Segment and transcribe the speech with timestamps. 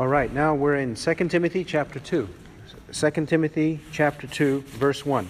[0.00, 2.26] All right, now we're in 2 Timothy chapter 2.
[2.90, 5.28] 2 Timothy chapter 2, verse 1.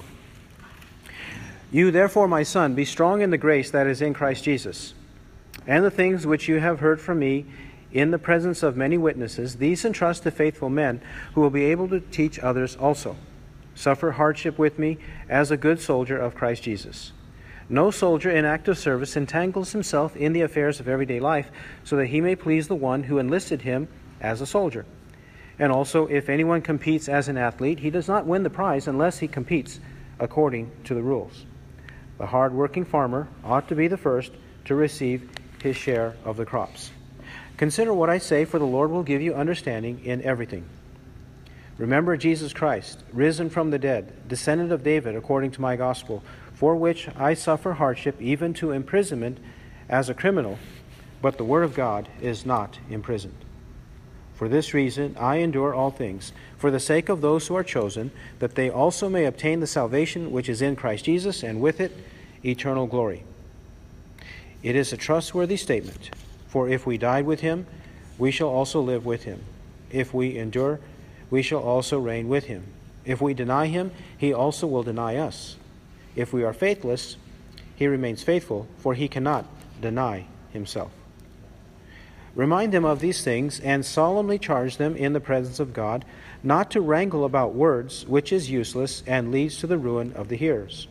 [1.72, 4.94] You therefore, my son, be strong in the grace that is in Christ Jesus.
[5.66, 7.46] And the things which you have heard from me
[7.90, 11.00] in the presence of many witnesses, these entrust to faithful men
[11.34, 13.16] who will be able to teach others also.
[13.74, 14.98] Suffer hardship with me
[15.28, 17.10] as a good soldier of Christ Jesus.
[17.68, 21.50] No soldier in active service entangles himself in the affairs of everyday life
[21.82, 23.88] so that he may please the one who enlisted him
[24.20, 24.84] as a soldier.
[25.58, 29.18] And also, if anyone competes as an athlete, he does not win the prize unless
[29.18, 29.78] he competes
[30.18, 31.44] according to the rules.
[32.18, 34.32] The hard working farmer ought to be the first
[34.66, 35.30] to receive
[35.62, 36.90] his share of the crops.
[37.56, 40.64] Consider what I say, for the Lord will give you understanding in everything.
[41.76, 46.22] Remember Jesus Christ, risen from the dead, descendant of David according to my gospel,
[46.54, 49.38] for which I suffer hardship, even to imprisonment
[49.88, 50.58] as a criminal,
[51.22, 53.44] but the word of God is not imprisoned.
[54.40, 58.10] For this reason I endure all things, for the sake of those who are chosen,
[58.38, 61.92] that they also may obtain the salvation which is in Christ Jesus, and with it
[62.42, 63.24] eternal glory.
[64.62, 66.08] It is a trustworthy statement,
[66.48, 67.66] for if we died with him,
[68.16, 69.44] we shall also live with him.
[69.90, 70.80] If we endure,
[71.28, 72.64] we shall also reign with him.
[73.04, 75.56] If we deny him, he also will deny us.
[76.16, 77.18] If we are faithless,
[77.76, 79.44] he remains faithful, for he cannot
[79.82, 80.92] deny himself.
[82.34, 86.04] Remind them of these things, and solemnly charge them in the presence of God
[86.42, 90.36] not to wrangle about words, which is useless and leads to the ruin of the
[90.36, 90.88] hearers.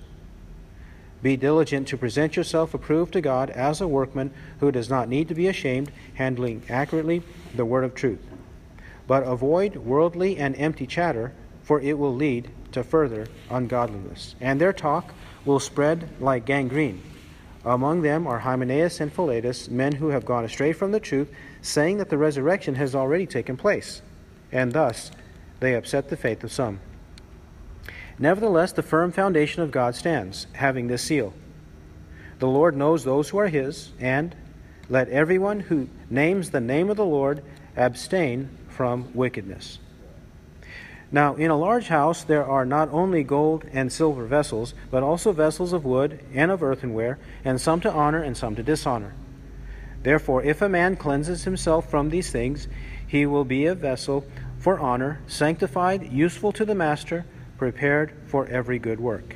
[1.22, 5.28] Be diligent to present yourself approved to God as a workman who does not need
[5.28, 7.24] to be ashamed, handling accurately
[7.56, 8.22] the word of truth.
[9.08, 14.36] But avoid worldly and empty chatter, for it will lead to further ungodliness.
[14.40, 15.14] And their talk
[15.46, 17.02] will spread like gangrene.
[17.66, 21.30] Among them are Hymenaeus and Philetus, men who have gone astray from the truth,
[21.62, 24.02] saying that the resurrection has already taken place.
[24.52, 25.12] And thus
[25.60, 26.80] they upset the faith of some.
[28.18, 31.34] Nevertheless, the firm foundation of God stands, having this seal
[32.40, 34.36] The Lord knows those who are his, and
[34.90, 37.44] let everyone who names the name of the Lord
[37.76, 39.80] abstain from wickedness.
[41.12, 45.32] Now, in a large house there are not only gold and silver vessels, but also
[45.32, 49.14] vessels of wood and of earthenware, and some to honor and some to dishonor.
[50.04, 52.68] Therefore, if a man cleanses himself from these things,
[53.06, 54.26] he will be a vessel
[54.60, 57.26] for honor, sanctified, useful to the master
[57.58, 59.36] prepared for every good work.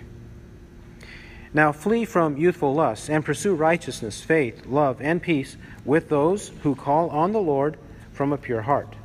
[1.54, 6.76] Now flee from youthful lusts and pursue righteousness, faith, love, and peace with those who
[6.76, 7.78] call on the Lord
[8.12, 8.96] from a pure heart.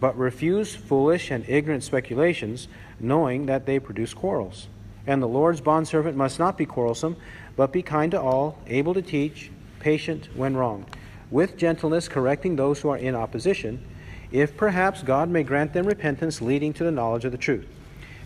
[0.00, 2.68] But refuse foolish and ignorant speculations,
[3.00, 4.68] knowing that they produce quarrels.
[5.06, 7.16] And the Lord's bondservant must not be quarrelsome,
[7.56, 9.50] but be kind to all, able to teach,
[9.80, 10.86] patient when wronged,
[11.30, 13.84] with gentleness correcting those who are in opposition,
[14.30, 17.66] if perhaps God may grant them repentance leading to the knowledge of the truth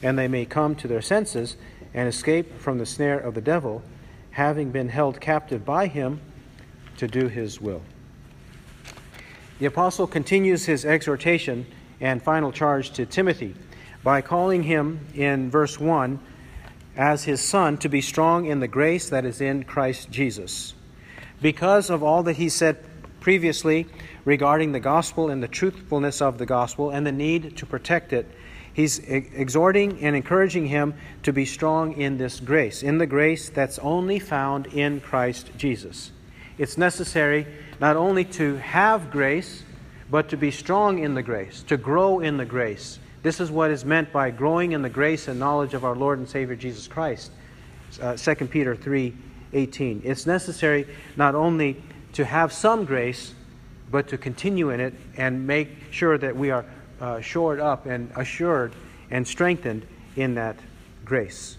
[0.02, 1.56] and they may come to their senses
[1.94, 3.82] and escape from the snare of the devil,
[4.32, 6.20] having been held captive by him
[6.96, 7.82] to do his will.
[9.62, 11.68] The apostle continues his exhortation
[12.00, 13.54] and final charge to Timothy
[14.02, 16.18] by calling him in verse 1
[16.96, 20.74] as his son to be strong in the grace that is in Christ Jesus.
[21.40, 22.84] Because of all that he said
[23.20, 23.86] previously
[24.24, 28.28] regarding the gospel and the truthfulness of the gospel and the need to protect it,
[28.72, 33.78] He's exhorting and encouraging him to be strong in this grace, in the grace that's
[33.78, 36.10] only found in Christ Jesus.
[36.58, 37.46] It's necessary
[37.82, 39.64] not only to have grace,
[40.08, 43.00] but to be strong in the grace, to grow in the grace.
[43.24, 46.20] This is what is meant by growing in the grace and knowledge of our Lord
[46.20, 47.32] and Savior Jesus Christ.
[48.00, 49.12] Uh, 2 Peter 3
[49.52, 50.02] 18.
[50.04, 51.82] It's necessary not only
[52.12, 53.34] to have some grace,
[53.90, 56.64] but to continue in it and make sure that we are
[57.00, 58.74] uh, shored up and assured
[59.10, 60.56] and strengthened in that
[61.04, 61.58] grace.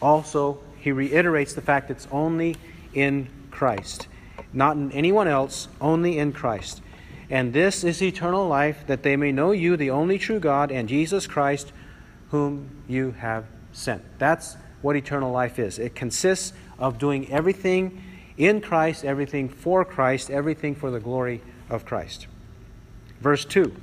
[0.00, 2.56] Also, he reiterates the fact it's only
[2.94, 4.08] in Christ,
[4.54, 6.80] not in anyone else, only in Christ.
[7.30, 10.88] And this is eternal life, that they may know you, the only true God, and
[10.88, 11.72] Jesus Christ,
[12.30, 14.02] whom you have sent.
[14.18, 15.78] That's what eternal life is.
[15.78, 18.02] It consists of doing everything
[18.36, 21.40] in Christ, everything for Christ, everything for the glory
[21.70, 22.26] of Christ.
[23.20, 23.74] Verse 2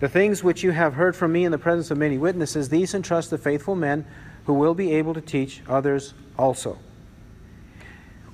[0.00, 2.94] the things which you have heard from me in the presence of many witnesses, these
[2.94, 4.06] entrust to faithful men
[4.46, 6.78] who will be able to teach others also.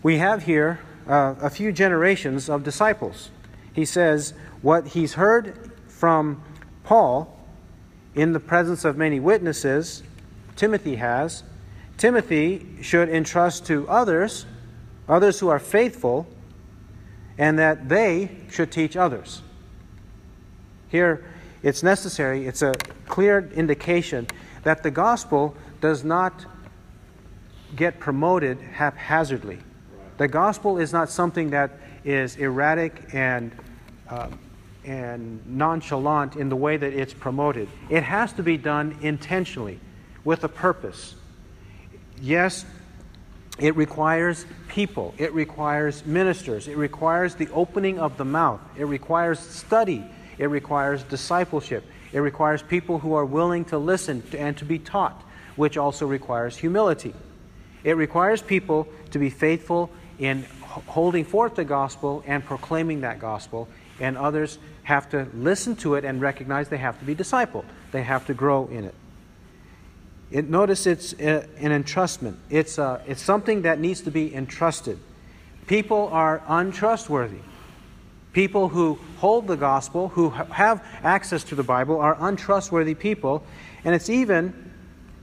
[0.00, 0.78] We have here
[1.08, 3.30] uh, a few generations of disciples.
[3.72, 6.42] He says what he's heard from
[6.84, 7.38] Paul
[8.14, 10.02] in the presence of many witnesses,
[10.56, 11.42] Timothy has.
[11.98, 14.46] Timothy should entrust to others,
[15.08, 16.26] others who are faithful,
[17.38, 19.42] and that they should teach others.
[20.88, 21.24] Here,
[21.62, 22.74] it's necessary, it's a
[23.06, 24.26] clear indication
[24.62, 26.46] that the gospel does not
[27.74, 29.58] get promoted haphazardly.
[30.18, 31.72] The gospel is not something that
[32.04, 33.52] is erratic and,
[34.08, 34.28] uh,
[34.84, 37.68] and nonchalant in the way that it's promoted.
[37.90, 39.78] It has to be done intentionally,
[40.24, 41.14] with a purpose.
[42.20, 42.64] Yes,
[43.58, 49.38] it requires people, it requires ministers, it requires the opening of the mouth, it requires
[49.38, 50.04] study,
[50.38, 55.22] it requires discipleship, it requires people who are willing to listen and to be taught,
[55.56, 57.14] which also requires humility.
[57.84, 63.68] It requires people to be faithful in holding forth the gospel and proclaiming that gospel,
[64.00, 67.64] and others have to listen to it and recognize they have to be discipled.
[67.92, 68.94] They have to grow in it.
[70.30, 72.36] it notice it's a, an entrustment.
[72.50, 74.98] It's, a, it's something that needs to be entrusted.
[75.66, 77.40] People are untrustworthy.
[78.32, 83.42] People who hold the gospel, who have access to the Bible, are untrustworthy people,
[83.82, 84.72] and it's even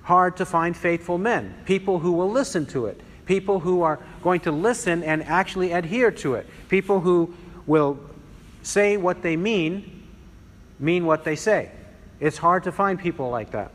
[0.02, 4.42] hard to find faithful men, people who will listen to it, people who are going
[4.42, 7.34] to listen and actually adhere to it, people who
[7.66, 8.00] will
[8.62, 10.04] say what they mean,
[10.80, 11.72] mean what they say.
[12.20, 13.72] It's hard to find people like that.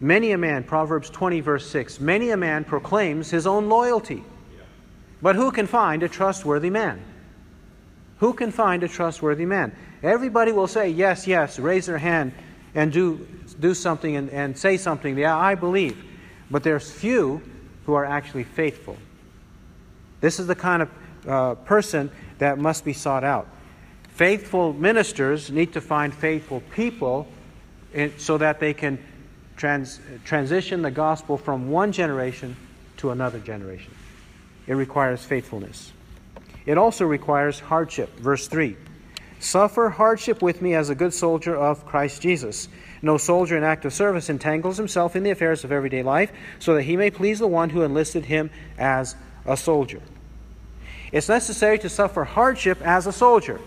[0.00, 4.24] Many a man, Proverbs 20, verse 6, many a man proclaims his own loyalty.
[5.20, 7.02] But who can find a trustworthy man?
[8.18, 9.74] Who can find a trustworthy man?
[10.02, 12.32] Everybody will say, yes, yes, raise their hand
[12.74, 13.26] and do
[13.58, 16.02] do something and, and say something, yeah, I believe.
[16.50, 17.42] But there's few
[17.90, 18.96] who are actually faithful.
[20.20, 20.90] This is the kind of
[21.26, 22.08] uh, person
[22.38, 23.48] that must be sought out.
[24.10, 27.26] Faithful ministers need to find faithful people
[27.92, 28.96] in, so that they can
[29.56, 32.54] trans, transition the gospel from one generation
[32.98, 33.92] to another generation.
[34.68, 35.90] It requires faithfulness.
[36.66, 38.16] It also requires hardship.
[38.20, 38.76] Verse 3
[39.40, 42.68] Suffer hardship with me as a good soldier of Christ Jesus.
[43.02, 46.82] No soldier in active service entangles himself in the affairs of everyday life so that
[46.82, 49.16] he may please the one who enlisted him as
[49.46, 50.02] a soldier.
[51.12, 53.60] It's necessary to suffer hardship as a soldier,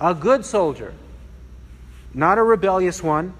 [0.00, 0.94] a good soldier,
[2.12, 3.32] not a rebellious one,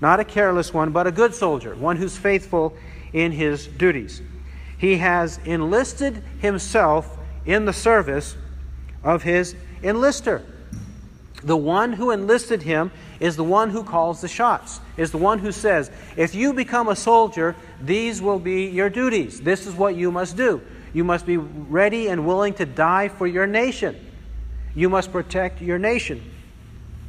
[0.00, 2.74] not a careless one, but a good soldier, one who's faithful
[3.12, 4.20] in his duties.
[4.78, 8.36] He has enlisted himself in the service
[9.02, 10.42] of his enlister.
[11.42, 15.38] The one who enlisted him is the one who calls the shots, is the one
[15.38, 19.40] who says, If you become a soldier, these will be your duties.
[19.40, 20.60] This is what you must do.
[20.92, 23.96] You must be ready and willing to die for your nation.
[24.74, 26.22] You must protect your nation.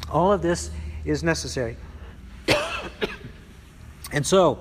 [0.10, 0.72] All of this
[1.04, 1.78] is necessary.
[4.12, 4.60] and so,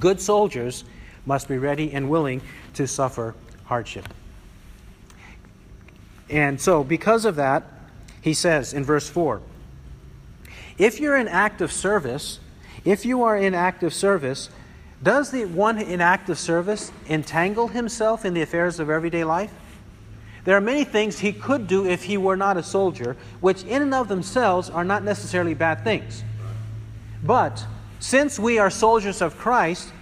[0.00, 0.84] good soldiers
[1.24, 2.42] must be ready and willing
[2.74, 4.08] to suffer hardship.
[6.28, 7.73] And so, because of that,
[8.24, 9.42] he says in verse 4
[10.78, 12.40] If you're in active service,
[12.82, 14.48] if you are in active service,
[15.02, 19.52] does the one in active service entangle himself in the affairs of everyday life?
[20.44, 23.82] There are many things he could do if he were not a soldier, which in
[23.82, 26.24] and of themselves are not necessarily bad things.
[27.22, 27.66] But
[28.00, 29.92] since we are soldiers of Christ,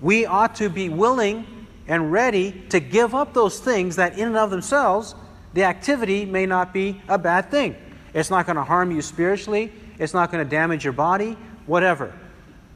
[0.00, 4.38] we ought to be willing and ready to give up those things that in and
[4.38, 5.14] of themselves
[5.54, 7.76] the activity may not be a bad thing.
[8.14, 12.12] It's not going to harm you spiritually, it's not going to damage your body, whatever.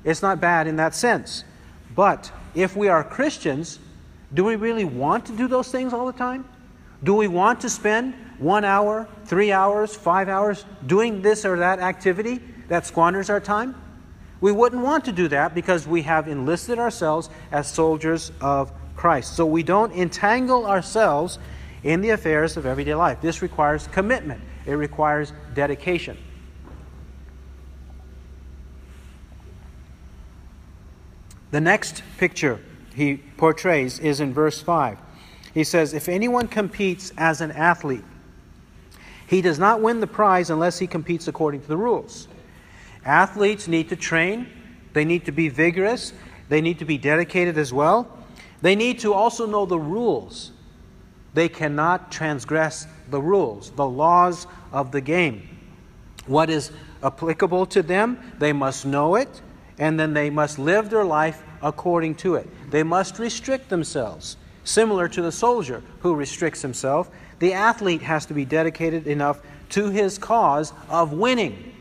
[0.05, 1.45] It's not bad in that sense.
[1.95, 3.79] But if we are Christians,
[4.33, 6.49] do we really want to do those things all the time?
[7.03, 11.79] Do we want to spend one hour, three hours, five hours doing this or that
[11.81, 13.75] activity that squanders our time?
[14.41, 19.35] We wouldn't want to do that because we have enlisted ourselves as soldiers of Christ.
[19.35, 21.39] So we don't entangle ourselves
[21.83, 23.21] in the affairs of everyday life.
[23.21, 26.17] This requires commitment, it requires dedication.
[31.51, 32.61] The next picture
[32.95, 34.99] he portrays is in verse 5.
[35.55, 38.05] He says, If anyone competes as an athlete,
[39.27, 42.29] he does not win the prize unless he competes according to the rules.
[43.05, 44.49] Athletes need to train,
[44.93, 46.13] they need to be vigorous,
[46.49, 48.09] they need to be dedicated as well.
[48.63, 50.53] They need to also know the rules
[51.37, 55.47] they cannot transgress the rules, the laws of the game.
[56.27, 59.43] What is applicable to them, they must know it,
[59.79, 62.49] and then they must live their life according to it.
[62.71, 64.39] They must restrict themselves.
[64.65, 69.91] Similar to the soldier who restricts himself, the athlete has to be dedicated enough to
[69.91, 71.75] his cause of winning.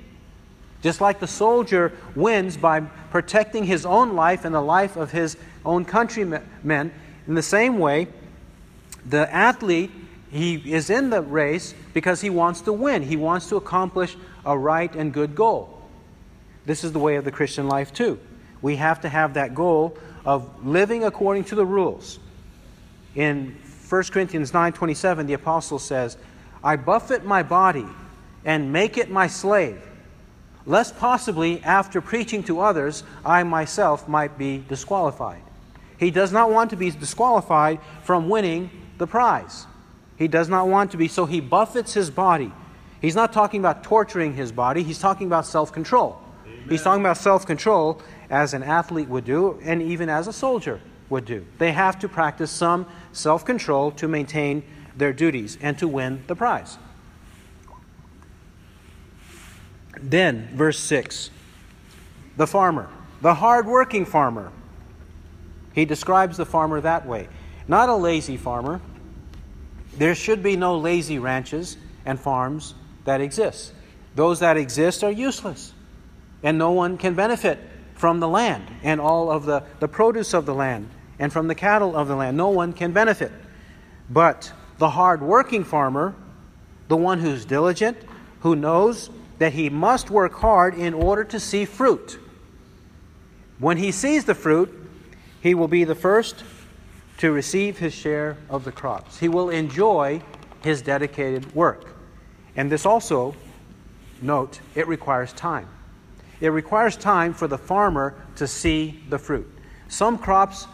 [0.82, 5.38] Just like the soldier wins by protecting his own life and the life of his
[5.64, 6.92] own countrymen,
[7.28, 8.10] in the same way,
[9.06, 9.92] the athlete,
[10.32, 13.04] he is in the race, because he wants to win.
[13.04, 15.82] He wants to accomplish a right and good goal.
[16.66, 18.20] This is the way of the Christian life, too.
[18.62, 22.20] We have to have that goal of living according to the rules.
[23.16, 23.56] In
[23.88, 26.18] 1 Corinthians 9:27 the apostle says,
[26.64, 27.86] "I buffet my body
[28.44, 29.82] and make it my slave,
[30.66, 35.44] lest possibly after preaching to others I myself might be disqualified."
[35.98, 39.68] He does not want to be disqualified from winning the prize.
[40.18, 42.52] He does not want to be, so he buffets his body.
[43.02, 46.22] He's not talking about torturing his body, he's talking about self control.
[46.70, 50.80] He's talking about self control as an athlete would do, and even as a soldier
[51.10, 51.46] would do.
[51.58, 54.64] They have to practice some self control to maintain
[54.96, 56.78] their duties and to win the prize.
[60.02, 61.30] Then, verse 6
[62.38, 62.90] the farmer,
[63.22, 64.52] the hard working farmer.
[65.74, 67.28] He describes the farmer that way.
[67.68, 68.82] Not a lazy farmer.
[69.98, 73.74] There should be no lazy ranches and farms that exist.
[74.16, 75.74] Those that exist are useless,
[76.44, 77.60] and no one can benefit
[77.96, 81.56] from the land and all of the, the produce of the land and from the
[81.56, 82.38] cattle of the land.
[82.38, 83.32] No one can benefit.
[84.10, 86.14] But the hard working farmer,
[86.88, 87.98] the one who's diligent,
[88.42, 92.20] who knows that he must work hard in order to see fruit.
[93.60, 94.72] When he sees the fruit,
[95.42, 96.44] he will be the first
[97.18, 99.20] to receive his share of the crops.
[99.20, 100.22] He will enjoy
[100.64, 101.96] his dedicated work.
[102.56, 103.36] And this also,
[104.22, 105.68] note, it requires time.
[106.42, 109.50] It requires time for the farmer to see the fruit.
[109.88, 110.68] Some crops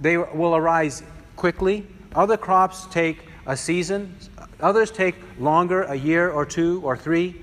[0.00, 1.02] they will arise
[1.36, 1.86] quickly.
[2.14, 4.16] Other crops take a season.
[4.60, 7.40] Others take longer, a year or two or three,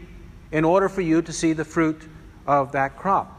[0.51, 2.07] in order for you to see the fruit
[2.45, 3.38] of that crop.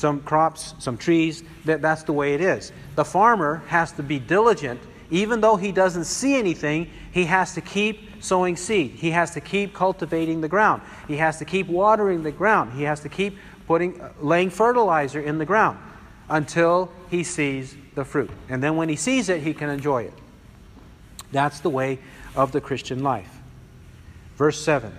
[0.00, 2.72] Some crops, some trees, that, that's the way it is.
[2.96, 4.80] The farmer has to be diligent.
[5.10, 8.92] Even though he doesn't see anything, he has to keep sowing seed.
[8.92, 10.80] He has to keep cultivating the ground.
[11.06, 12.72] He has to keep watering the ground.
[12.72, 15.78] He has to keep putting, laying fertilizer in the ground
[16.30, 18.30] until he sees the fruit.
[18.48, 20.14] And then when he sees it, he can enjoy it.
[21.30, 21.98] That's the way
[22.34, 23.36] of the Christian life.
[24.36, 24.96] Verse 7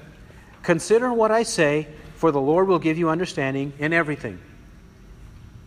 [0.62, 4.40] Consider what I say, for the Lord will give you understanding in everything.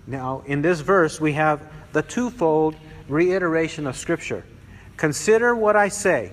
[0.07, 1.61] Now, in this verse, we have
[1.93, 2.77] the twofold
[3.09, 4.45] reiteration of Scripture.
[4.97, 6.33] Consider what I say.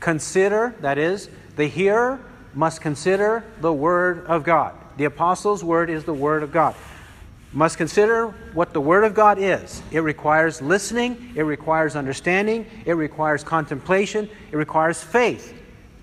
[0.00, 2.20] Consider, that is, the hearer
[2.54, 4.74] must consider the Word of God.
[4.96, 6.74] The apostles' word is the Word of God
[7.52, 9.82] must consider what the Word of God is.
[9.90, 15.54] It requires listening, it requires understanding, it requires contemplation, it requires faith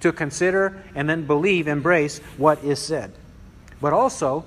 [0.01, 3.13] to consider and then believe, embrace what is said.
[3.81, 4.45] But also,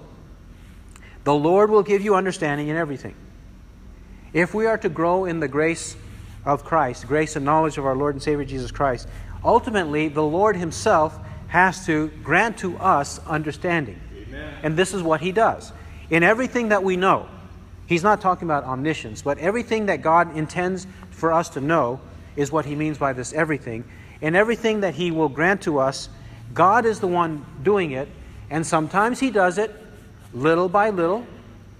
[1.30, 3.14] the Lord will give you understanding in everything.
[4.32, 5.94] If we are to grow in the grace
[6.44, 9.06] of Christ, grace and knowledge of our Lord and Savior Jesus Christ,
[9.44, 14.00] ultimately the Lord Himself has to grant to us understanding.
[14.26, 14.54] Amen.
[14.64, 15.72] And this is what He does.
[16.10, 17.28] In everything that we know,
[17.86, 22.00] he's not talking about omniscience, but everything that God intends for us to know
[22.34, 23.84] is what he means by this everything.
[24.20, 26.08] In everything that he will grant to us,
[26.52, 28.08] God is the one doing it,
[28.50, 29.70] and sometimes he does it
[30.32, 31.26] little by little,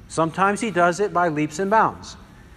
[0.09, 2.17] sometimes he does it by leaps and bounds.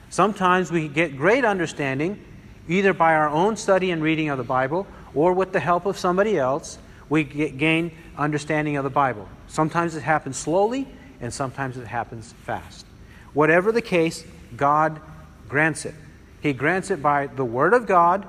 [0.09, 2.23] Sometimes we get great understanding
[2.67, 5.97] either by our own study and reading of the Bible or with the help of
[5.97, 6.77] somebody else,
[7.09, 9.27] we gain understanding of the Bible.
[9.47, 10.87] Sometimes it happens slowly,
[11.21, 12.85] and sometimes it happens fast.
[13.33, 14.23] Whatever the case,
[14.55, 14.99] God
[15.47, 15.93] grants it.
[16.41, 18.27] He grants it by the Word of God,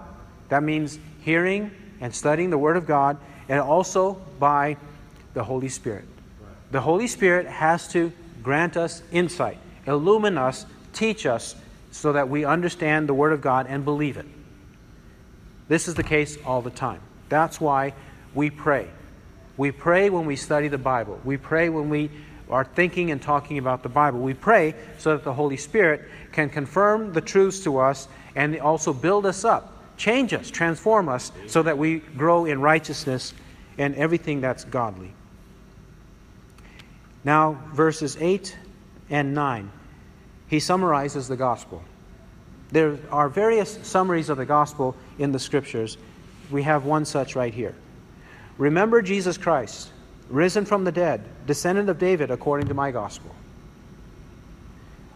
[0.49, 3.17] that means hearing and studying the Word of God,
[3.49, 4.77] and also by
[5.33, 6.05] the Holy Spirit.
[6.75, 8.11] The Holy Spirit has to
[8.43, 11.55] grant us insight, illumine us, teach us,
[11.93, 14.27] so that we understand the Word of God and believe it.
[15.69, 17.01] This is the case all the time.
[17.29, 17.95] That's why
[18.35, 18.89] we pray.
[19.57, 21.21] We pray when we study the Bible.
[21.23, 22.11] We pray when we
[22.51, 24.19] are thinking and talking about the Bible.
[24.19, 26.03] We pray so that the Holy Spirit
[26.33, 31.31] can confirm the truths to us and also build us up, change us, transform us,
[31.47, 33.33] so that we grow in righteousness
[33.79, 35.15] and everything that's godly.
[37.25, 38.57] Now, verses 8
[39.11, 39.71] and 9,
[40.49, 41.83] he summarizes the gospel.
[42.71, 45.97] There are various summaries of the gospel in the scriptures.
[46.51, 47.75] We have one such right here.
[48.59, 49.91] Remember Jesus Christ
[50.29, 53.35] risen from the dead, descendant of David according to my gospel.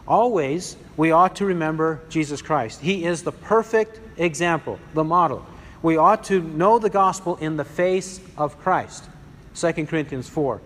[0.07, 2.81] Always, we ought to remember Jesus Christ.
[2.81, 5.45] He is the perfect example, the model.
[5.83, 9.07] We ought to know the gospel in the face of Christ.
[9.55, 10.59] 2 Corinthians 4.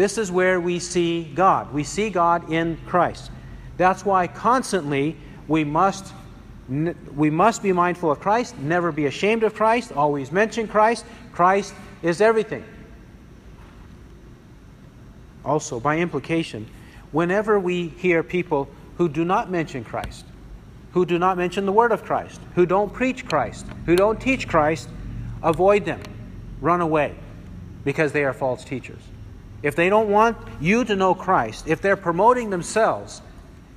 [0.00, 1.74] This is where we see God.
[1.74, 3.30] We see God in Christ.
[3.76, 5.14] That's why constantly
[5.46, 6.14] we must
[7.14, 11.74] we must be mindful of Christ, never be ashamed of Christ, always mention Christ, Christ
[12.00, 12.64] is everything.
[15.44, 16.66] Also, by implication,
[17.12, 20.24] whenever we hear people who do not mention Christ,
[20.92, 24.48] who do not mention the word of Christ, who don't preach Christ, who don't teach
[24.48, 24.88] Christ,
[25.42, 26.00] avoid them.
[26.62, 27.16] Run away
[27.84, 29.02] because they are false teachers.
[29.62, 33.20] If they don't want you to know Christ, if they're promoting themselves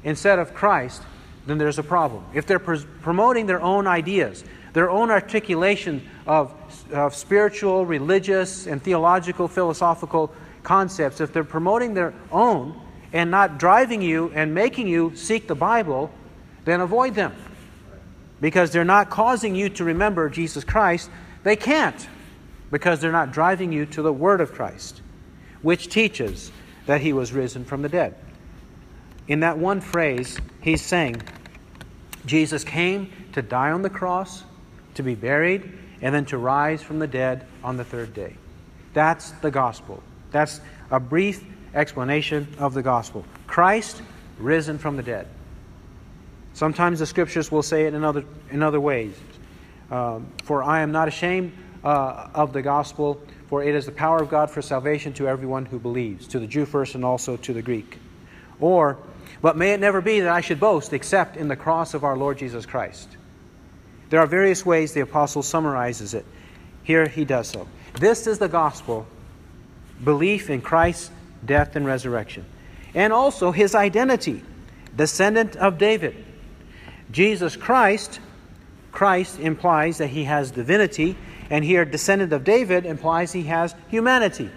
[0.03, 1.01] instead of Christ,
[1.45, 2.25] then there's a problem.
[2.33, 6.53] If they're pr- promoting their own ideas, their own articulation of,
[6.91, 12.79] of spiritual, religious, and theological, philosophical concepts, if they're promoting their own
[13.11, 16.11] and not driving you and making you seek the Bible,
[16.65, 17.33] then avoid them.
[18.41, 21.09] Because they're not causing you to remember Jesus Christ.
[21.43, 22.07] They can't,
[22.71, 25.01] because they're not driving you to the Word of Christ,
[25.63, 26.51] which teaches
[26.85, 28.15] that He was risen from the dead.
[29.27, 31.21] In that one phrase, He's saying,
[32.25, 34.43] Jesus came to die on the cross,
[34.93, 38.35] to be buried, and then to rise from the dead on the third day.
[38.93, 40.03] That's the gospel.
[40.31, 41.43] That's a brief
[41.73, 43.25] explanation of the gospel.
[43.47, 44.01] Christ
[44.37, 45.27] risen from the dead.
[46.53, 49.15] Sometimes the scriptures will say it in other, in other ways.
[49.89, 51.53] Um, for I am not ashamed
[51.83, 53.21] uh, of the gospel,
[53.53, 56.47] for it is the power of God for salvation to everyone who believes, to the
[56.47, 57.99] Jew first and also to the Greek.
[58.59, 58.97] Or,
[59.43, 62.17] but may it never be that I should boast except in the cross of our
[62.17, 63.07] Lord Jesus Christ.
[64.09, 66.25] There are various ways the apostle summarizes it.
[66.81, 67.67] Here he does so.
[67.99, 69.05] This is the gospel
[70.03, 71.11] belief in Christ's
[71.45, 72.45] death and resurrection,
[72.95, 74.41] and also his identity,
[74.97, 76.15] descendant of David.
[77.11, 78.19] Jesus Christ,
[78.91, 81.15] Christ implies that he has divinity,
[81.53, 84.49] and here, descendant of David implies he has humanity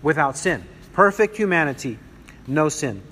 [0.00, 0.64] without sin.
[0.94, 1.98] Perfect humanity,
[2.46, 3.02] no sin.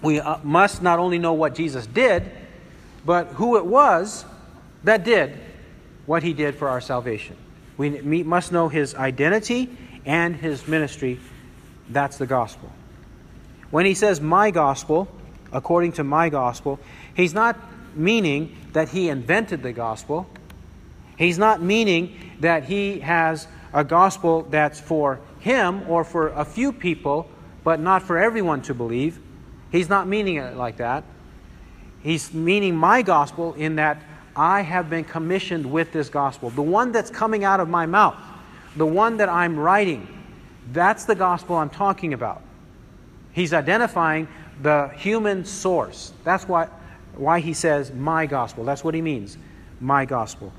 [0.00, 2.30] We uh, must not only know what Jesus did,
[3.04, 4.24] but who it was
[4.84, 5.38] that did
[6.06, 7.36] what he did for our salvation.
[7.76, 9.68] We must know his identity
[10.06, 11.20] and his ministry.
[11.90, 12.72] That's the gospel.
[13.70, 15.08] When he says my gospel,
[15.52, 16.80] according to my gospel,
[17.14, 17.58] he's not
[17.94, 20.26] meaning that he invented the gospel.
[21.18, 26.72] He's not meaning that he has a gospel that's for him or for a few
[26.72, 27.28] people,
[27.64, 29.20] but not for everyone to believe.
[29.70, 31.04] He's not meaning it like that.
[32.02, 34.00] He's meaning my gospel in that
[34.36, 36.50] I have been commissioned with this gospel.
[36.50, 38.16] The one that's coming out of my mouth,
[38.76, 40.06] the one that I'm writing,
[40.72, 42.42] that's the gospel I'm talking about.
[43.32, 44.28] He's identifying
[44.62, 46.12] the human source.
[46.24, 46.68] That's why,
[47.14, 48.64] why he says, my gospel.
[48.64, 49.36] That's what he means,
[49.80, 50.52] my gospel.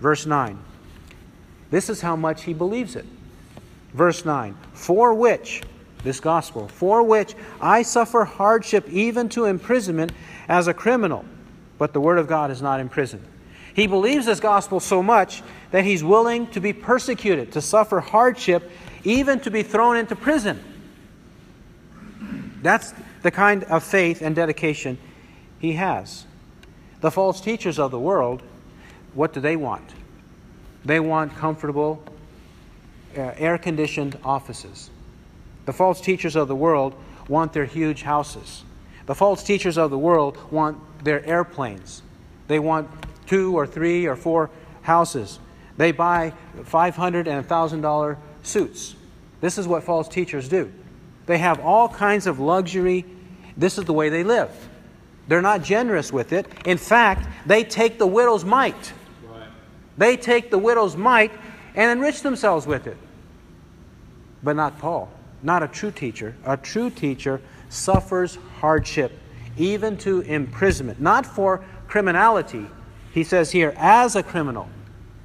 [0.00, 0.58] Verse 9.
[1.70, 3.06] This is how much he believes it.
[3.92, 4.56] Verse 9.
[4.72, 5.62] For which,
[6.02, 10.12] this gospel, for which I suffer hardship even to imprisonment
[10.48, 11.24] as a criminal,
[11.78, 13.24] but the word of God is not imprisoned.
[13.74, 18.70] He believes this gospel so much that he's willing to be persecuted, to suffer hardship,
[19.04, 20.62] even to be thrown into prison.
[22.62, 24.98] That's the kind of faith and dedication
[25.58, 26.26] he has.
[27.00, 28.42] The false teachers of the world,
[29.14, 29.88] what do they want?
[30.84, 32.02] They want comfortable,
[33.16, 34.90] uh, air conditioned offices.
[35.66, 36.94] The false teachers of the world
[37.28, 38.64] want their huge houses.
[39.06, 42.02] The false teachers of the world want their airplanes.
[42.48, 42.88] They want
[43.26, 44.50] two or three or four
[44.82, 45.38] houses.
[45.76, 46.32] They buy
[46.64, 48.96] 500 and $1,000 suits.
[49.40, 50.72] This is what false teachers do.
[51.26, 53.04] They have all kinds of luxury.
[53.56, 54.50] This is the way they live.
[55.28, 56.46] They're not generous with it.
[56.66, 58.92] In fact, they take the widow's mite.
[60.00, 61.30] They take the widow's mite
[61.74, 62.96] and enrich themselves with it.
[64.42, 65.10] But not Paul,
[65.42, 66.34] not a true teacher.
[66.46, 69.12] A true teacher suffers hardship,
[69.58, 72.64] even to imprisonment, not for criminality.
[73.12, 74.70] He says here, as a criminal.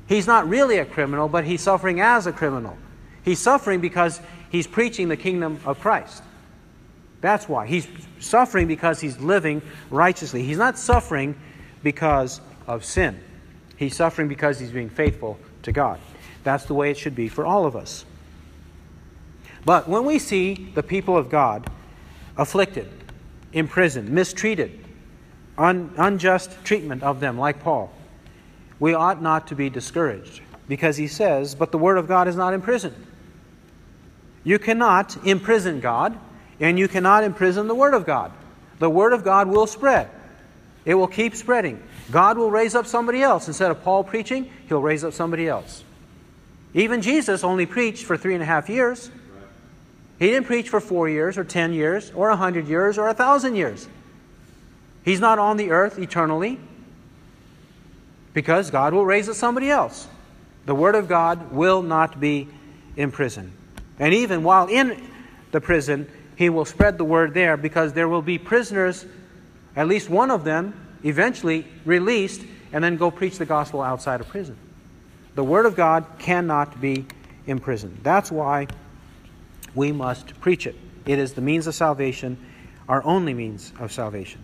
[0.08, 2.76] He's not really a criminal, but he's suffering as a criminal.
[3.24, 6.22] He's suffering because he's preaching the kingdom of Christ.
[7.22, 7.66] That's why.
[7.66, 7.88] He's
[8.20, 10.44] suffering because he's living righteously.
[10.44, 11.34] He's not suffering
[11.82, 13.22] because of sin.
[13.78, 16.00] He's suffering because he's being faithful to God.
[16.44, 18.06] That's the way it should be for all of us.
[19.66, 21.70] But when we see the people of God
[22.38, 22.90] afflicted,
[23.52, 24.80] imprisoned, mistreated,
[25.58, 27.92] un- unjust treatment of them, like Paul,
[28.80, 32.36] we ought not to be discouraged because he says, But the word of God is
[32.36, 32.96] not imprisoned.
[34.44, 36.18] You cannot imprison God,
[36.60, 38.32] and you cannot imprison the word of God.
[38.78, 40.10] The word of God will spread,
[40.86, 41.82] it will keep spreading.
[42.12, 43.48] God will raise up somebody else.
[43.48, 45.84] Instead of Paul preaching, he'll raise up somebody else.
[46.74, 49.10] Even Jesus only preached for three and a half years.
[50.20, 53.14] He didn't preach for four years, or ten years, or a hundred years, or a
[53.14, 53.88] thousand years.
[55.04, 56.60] He's not on the earth eternally
[58.34, 60.08] because God will raise up somebody else.
[60.66, 62.48] The Word of God will not be
[62.98, 63.52] imprisoned.
[64.00, 65.10] And even while in
[65.52, 69.06] the prison, he will spread the word there because there will be prisoners,
[69.76, 72.42] at least one of them, eventually released
[72.74, 74.58] and then go preach the gospel outside of prison.
[75.36, 77.06] The Word of God cannot be
[77.48, 78.00] imprisoned.
[78.04, 78.68] That's why
[79.74, 80.76] we must preach it.
[81.06, 82.38] It is the means of salvation,
[82.90, 84.44] our only means of salvation.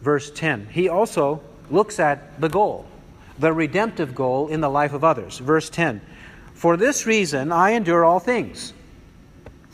[0.00, 0.68] Verse 10.
[0.70, 2.86] He also looks at the goal,
[3.38, 5.38] the redemptive goal in the life of others.
[5.38, 6.00] Verse 10.
[6.54, 8.72] For this reason I endure all things.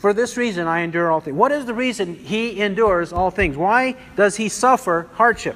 [0.03, 1.37] For this reason I endure all things.
[1.37, 3.55] What is the reason he endures all things?
[3.55, 5.55] Why does he suffer hardship?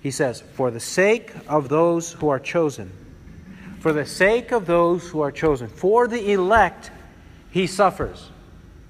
[0.00, 2.90] He says, For the sake of those who are chosen.
[3.80, 5.68] For the sake of those who are chosen.
[5.68, 6.90] For the elect,
[7.50, 8.30] he suffers.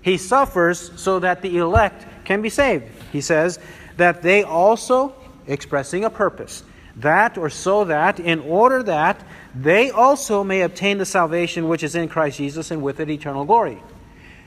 [0.01, 2.85] He suffers so that the elect can be saved.
[3.11, 3.59] He says
[3.97, 5.13] that they also,
[5.49, 6.63] expressing a purpose,
[6.95, 9.21] that or so that, in order that
[9.57, 13.45] they also may obtain the salvation which is in Christ Jesus and with it eternal
[13.45, 13.83] glory.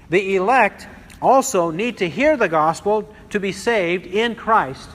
[0.09, 0.87] The elect
[1.21, 4.89] also need to hear the gospel to be saved in Christ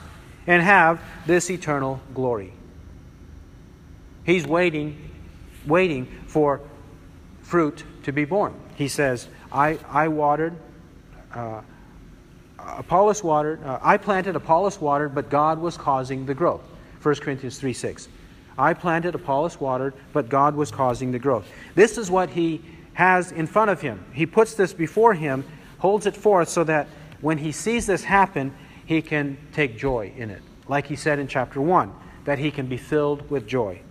[0.47, 2.53] and have this eternal glory.
[4.25, 5.11] He's waiting,
[5.65, 6.61] waiting for
[7.41, 8.53] fruit to be born.
[8.75, 10.55] He says, I, I watered,
[11.33, 11.61] uh,
[12.59, 16.63] Apollos watered, uh, I planted, Apollos watered, but God was causing the growth.
[17.03, 18.09] 1 Corinthians 3 6.
[18.57, 21.47] I planted, Apollos watered, but God was causing the growth.
[21.75, 22.61] This is what he
[22.95, 24.03] has in front of him.
[24.13, 25.45] He puts this before him,
[25.77, 26.87] holds it forth so that
[27.21, 28.53] when he sees this happen,
[28.85, 30.41] he can take joy in it.
[30.67, 31.93] Like he said in chapter 1,
[32.25, 33.81] that he can be filled with joy.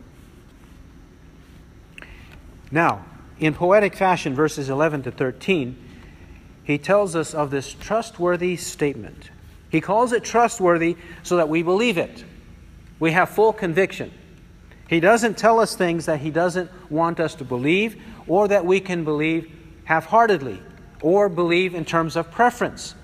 [2.70, 3.04] Now,
[3.38, 5.76] in poetic fashion, verses 11 to 13,
[6.64, 9.30] he tells us of this trustworthy statement.
[9.70, 12.24] He calls it trustworthy so that we believe it.
[12.98, 14.12] We have full conviction.
[14.88, 18.80] He doesn't tell us things that he doesn't want us to believe or that we
[18.80, 19.50] can believe
[19.84, 20.60] half heartedly
[21.00, 22.94] or believe in terms of preference.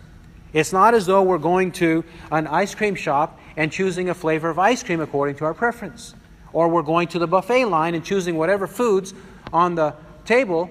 [0.52, 4.48] It's not as though we're going to an ice cream shop and choosing a flavor
[4.48, 6.14] of ice cream according to our preference.
[6.52, 9.14] Or we're going to the buffet line and choosing whatever foods
[9.52, 10.70] on the table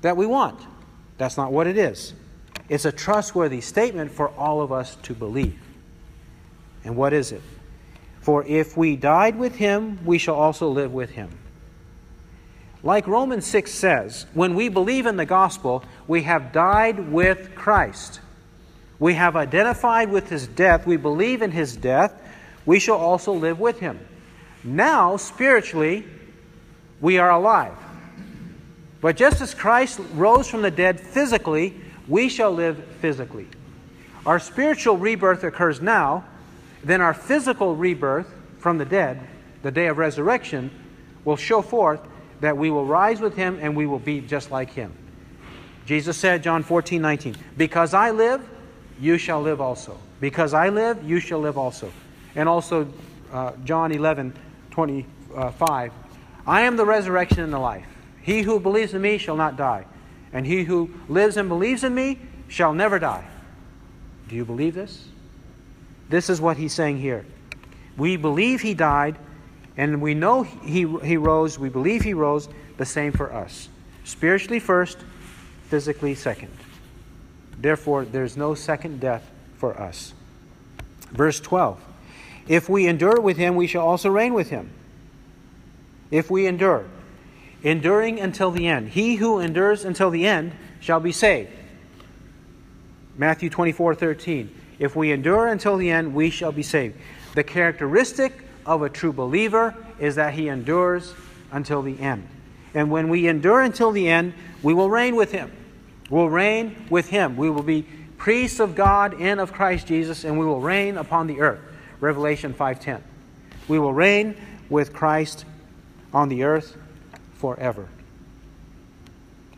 [0.00, 0.60] that we want.
[1.18, 2.14] That's not what it is.
[2.68, 5.60] It's a trustworthy statement for all of us to believe.
[6.84, 7.42] And what is it?
[8.20, 11.30] For if we died with him, we shall also live with him.
[12.82, 18.20] Like Romans 6 says, when we believe in the gospel, we have died with Christ.
[18.98, 20.86] We have identified with his death.
[20.86, 22.14] We believe in his death.
[22.64, 23.98] We shall also live with him.
[24.64, 26.04] Now, spiritually,
[27.00, 27.76] we are alive.
[29.00, 33.46] But just as Christ rose from the dead physically, we shall live physically.
[34.24, 36.24] Our spiritual rebirth occurs now,
[36.82, 39.20] then our physical rebirth from the dead,
[39.62, 40.70] the day of resurrection,
[41.24, 42.00] will show forth
[42.40, 44.92] that we will rise with him and we will be just like him.
[45.86, 48.46] Jesus said, John 14, 19, Because I live,
[49.00, 49.96] you shall live also.
[50.20, 51.92] Because I live, you shall live also.
[52.34, 52.88] And also
[53.32, 54.34] uh, John 11,
[54.70, 55.92] 25,
[56.46, 57.86] I am the resurrection and the life.
[58.22, 59.86] He who believes in me shall not die,
[60.32, 62.18] and he who lives and believes in me
[62.48, 63.24] shall never die.
[64.28, 65.06] Do you believe this?
[66.08, 67.24] This is what he's saying here.
[67.96, 69.16] We believe he died,
[69.76, 71.58] and we know he, he rose.
[71.58, 72.48] We believe he rose.
[72.78, 73.68] The same for us.
[74.04, 74.98] Spiritually first,
[75.68, 76.52] physically second.
[77.58, 80.14] Therefore, there's no second death for us.
[81.10, 81.80] Verse 12
[82.48, 84.70] If we endure with him, we shall also reign with him.
[86.10, 86.86] If we endure,
[87.62, 88.90] enduring until the end.
[88.90, 91.50] He who endures until the end shall be saved.
[93.16, 94.54] Matthew 24 13.
[94.78, 96.96] If we endure until the end, we shall be saved.
[97.34, 101.14] The characteristic of a true believer is that he endures
[101.52, 102.28] until the end.
[102.74, 105.50] And when we endure until the end, we will reign with him.
[106.10, 107.36] We'll reign with him.
[107.36, 107.86] We will be
[108.18, 111.60] priests of God and of Christ Jesus, and we will reign upon the earth.
[112.00, 113.02] Revelation 5:10.
[113.68, 114.36] We will reign
[114.68, 115.44] with Christ
[116.12, 116.76] on the earth
[117.34, 117.88] forever.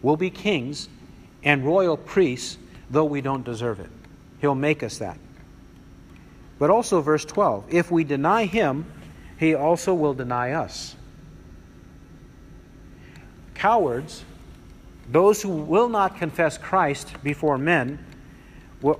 [0.03, 0.89] We'll be kings
[1.43, 2.57] and royal priests,
[2.91, 3.91] though we don't deserve it.
[4.41, 5.19] He'll make us that.
[6.59, 8.87] But also, verse 12 if we deny him,
[9.39, 10.97] he also will deny us.
[13.55, 14.25] Cowards
[15.11, 17.99] those who will not confess Christ before men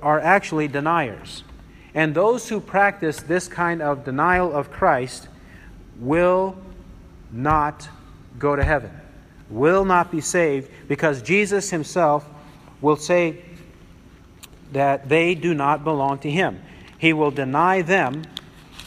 [0.01, 1.43] are actually deniers.
[1.93, 5.27] And those who practice this kind of denial of Christ
[5.99, 6.57] will
[7.31, 7.87] not
[8.39, 8.91] go to heaven,
[9.49, 12.27] will not be saved, because Jesus himself
[12.81, 13.43] will say
[14.71, 16.61] that they do not belong to him.
[16.97, 18.23] He will deny them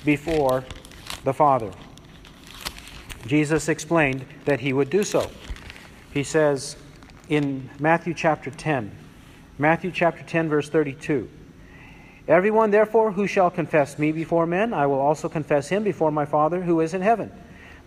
[0.05, 0.65] before
[1.25, 1.71] the Father.
[3.27, 5.31] Jesus explained that he would do so.
[6.13, 6.77] He says
[7.29, 8.91] in Matthew chapter 10,
[9.59, 11.29] Matthew chapter 10, verse 32.
[12.29, 16.25] Everyone, therefore, who shall confess me before men, I will also confess him before my
[16.25, 17.33] Father who is in heaven.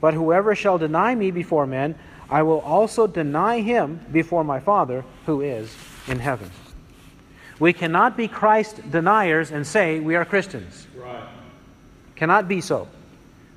[0.01, 1.95] But whoever shall deny me before men,
[2.29, 5.75] I will also deny him before my Father who is
[6.07, 6.51] in heaven.
[7.59, 10.87] We cannot be Christ deniers and say we are Christians.
[10.95, 11.27] Right.
[12.15, 12.87] Cannot be so.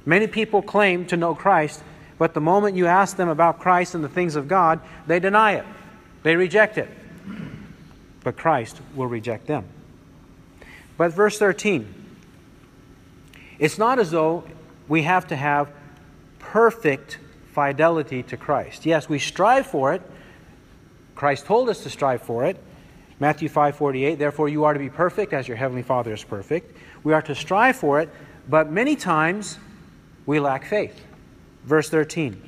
[0.09, 1.83] Many people claim to know Christ,
[2.17, 5.57] but the moment you ask them about Christ and the things of God, they deny
[5.57, 5.67] it.
[6.23, 6.89] They reject it.
[8.25, 9.67] But Christ will reject them.
[10.97, 11.95] But verse 13
[13.59, 14.45] it's not as though
[14.89, 15.71] we have to have
[16.39, 17.19] perfect
[17.53, 18.87] fidelity to Christ.
[18.87, 20.01] Yes, we strive for it.
[21.17, 22.57] Christ told us to strive for it.
[23.21, 26.75] Matthew 5:48, therefore you are to be perfect as your heavenly Father is perfect.
[27.05, 28.09] We are to strive for it,
[28.49, 29.59] but many times
[30.29, 31.03] we lack faith.
[31.65, 32.39] Verse 13.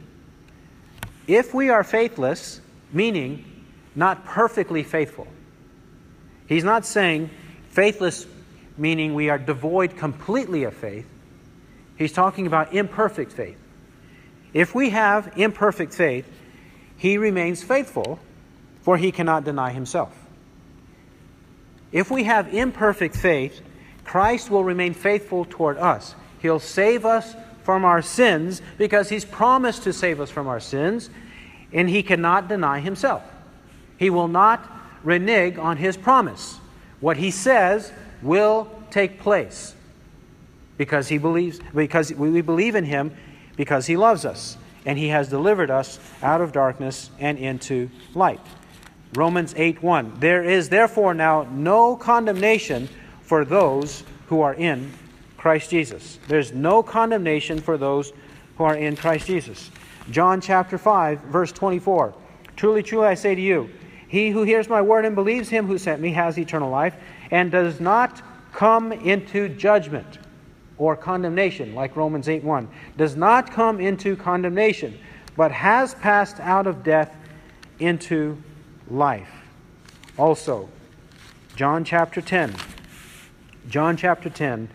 [1.27, 2.61] If we are faithless,
[2.93, 3.65] meaning
[3.95, 5.27] not perfectly faithful.
[6.47, 7.31] He's not saying
[7.71, 8.27] faithless
[8.77, 11.07] meaning we are devoid completely of faith.
[11.97, 13.57] He's talking about imperfect faith.
[14.53, 16.31] If we have imperfect faith,
[16.99, 18.19] he remains faithful,
[18.83, 20.15] for he cannot deny himself.
[21.93, 23.59] If we have imperfect faith,
[24.05, 26.15] Christ will remain faithful toward us.
[26.41, 31.11] He'll save us from our sins because he's promised to save us from our sins,
[31.73, 33.23] and he cannot deny himself.
[33.97, 34.69] He will not
[35.05, 36.59] renege on his promise.
[37.01, 37.93] What he says
[38.23, 39.75] will take place
[40.77, 43.15] because he believes because we believe in him
[43.57, 48.41] because he loves us and he has delivered us out of darkness and into light.
[49.15, 50.15] Romans 8 1.
[50.21, 52.89] There is therefore now no condemnation
[53.23, 54.93] for those who are in
[55.41, 56.19] Christ Jesus.
[56.29, 58.13] There's no condemnation for those
[58.59, 59.71] who are in Christ Jesus.
[60.11, 62.13] John chapter 5, verse 24.
[62.57, 63.71] Truly, truly, I say to you,
[64.07, 66.95] he who hears my word and believes him who sent me has eternal life
[67.31, 68.21] and does not
[68.53, 70.19] come into judgment
[70.77, 74.99] or condemnation, like Romans 8 1, does not come into condemnation,
[75.39, 77.17] but has passed out of death
[77.79, 78.37] into
[78.91, 79.31] life.
[80.19, 80.69] Also,
[81.57, 82.55] John chapter 10.
[83.71, 84.69] John chapter 10.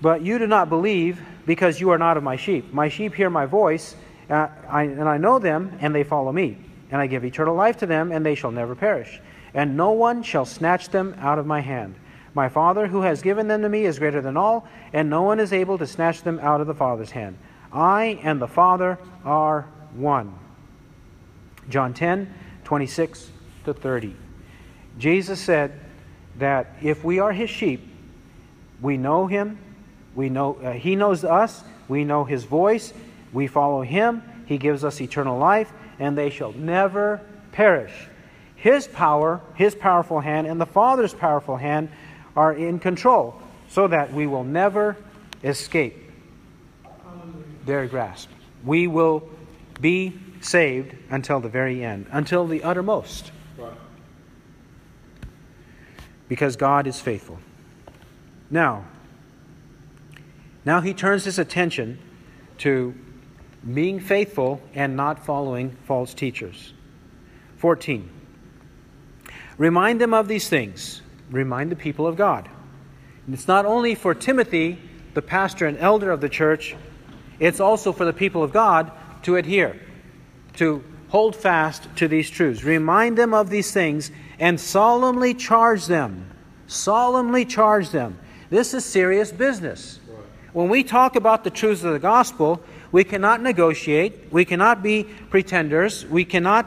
[0.00, 2.72] But you do not believe because you are not of my sheep.
[2.72, 3.96] My sheep hear my voice,
[4.28, 6.58] uh, I, and I know them, and they follow me.
[6.90, 9.20] And I give eternal life to them, and they shall never perish.
[9.54, 11.94] And no one shall snatch them out of my hand.
[12.34, 15.40] My Father, who has given them to me, is greater than all, and no one
[15.40, 17.38] is able to snatch them out of the Father's hand.
[17.72, 19.62] I and the Father are
[19.94, 20.38] one.
[21.68, 22.32] John 10,
[22.64, 23.30] 26
[23.64, 24.14] to 30.
[24.98, 25.80] Jesus said
[26.38, 27.88] that if we are his sheep,
[28.80, 29.58] we know him,
[30.16, 32.92] we know uh, he knows us, we know his voice,
[33.32, 37.20] we follow him, he gives us eternal life, and they shall never
[37.52, 37.92] perish.
[38.56, 41.90] His power, his powerful hand, and the Father's powerful hand
[42.34, 44.96] are in control so that we will never
[45.44, 46.10] escape
[47.66, 48.30] their grasp.
[48.64, 49.28] We will
[49.80, 53.32] be saved until the very end, until the uttermost.
[56.28, 57.38] Because God is faithful.
[58.50, 58.84] Now,
[60.66, 61.98] now he turns his attention
[62.58, 62.94] to
[63.72, 66.74] being faithful and not following false teachers.
[67.56, 68.10] 14.
[69.56, 71.00] Remind them of these things
[71.30, 72.48] remind the people of God.
[73.26, 74.78] And it's not only for Timothy,
[75.14, 76.76] the pastor and elder of the church,
[77.40, 79.80] it's also for the people of God to adhere,
[80.54, 82.62] to hold fast to these truths.
[82.62, 86.30] Remind them of these things and solemnly charge them.
[86.66, 88.18] Solemnly charge them.
[88.50, 89.98] This is serious business.
[90.56, 95.04] When we talk about the truths of the gospel, we cannot negotiate, we cannot be
[95.04, 96.64] pretenders, we cannot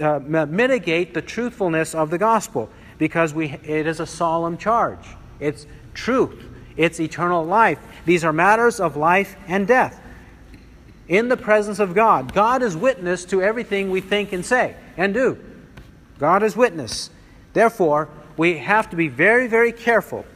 [0.00, 5.06] uh, mitigate the truthfulness of the gospel because we, it is a solemn charge.
[5.38, 6.34] It's truth,
[6.76, 7.78] it's eternal life.
[8.06, 10.00] These are matters of life and death.
[11.06, 15.14] In the presence of God, God is witness to everything we think and say and
[15.14, 15.38] do.
[16.18, 17.08] God is witness.
[17.52, 20.26] Therefore, we have to be very, very careful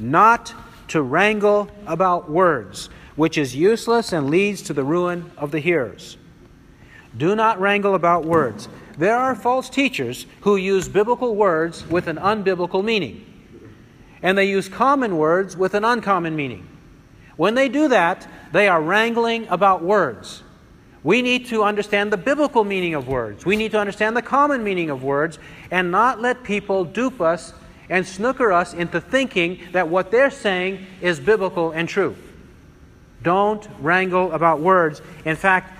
[0.00, 0.52] not
[0.88, 6.16] to wrangle about words, which is useless and leads to the ruin of the hearers.
[7.16, 8.68] Do not wrangle about words.
[8.96, 13.24] There are false teachers who use biblical words with an unbiblical meaning,
[14.22, 16.66] and they use common words with an uncommon meaning.
[17.36, 20.42] When they do that, they are wrangling about words.
[21.04, 23.46] We need to understand the biblical meaning of words.
[23.46, 25.38] We need to understand the common meaning of words
[25.70, 27.52] and not let people dupe us
[27.88, 32.16] and snooker us into thinking that what they're saying is biblical and true.
[33.22, 35.02] Don't wrangle about words.
[35.24, 35.76] In fact,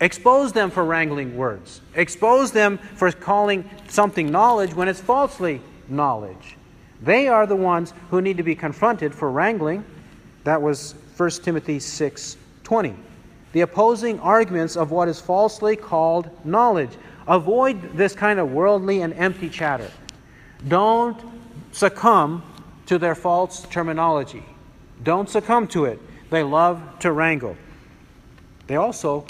[0.00, 1.80] expose them for wrangling words.
[1.94, 6.56] Expose them for calling something knowledge when it's falsely knowledge.
[7.02, 9.84] They are the ones who need to be confronted for wrangling.
[10.44, 12.94] That was 1 Timothy 6:20.
[13.52, 16.90] The opposing arguments of what is falsely called knowledge.
[17.26, 19.88] Avoid this kind of worldly and empty chatter.
[20.66, 21.18] Don't
[21.72, 22.42] succumb
[22.86, 24.44] to their false terminology.
[25.02, 25.98] Don't succumb to it.
[26.30, 27.56] They love to wrangle.
[28.66, 29.26] They also,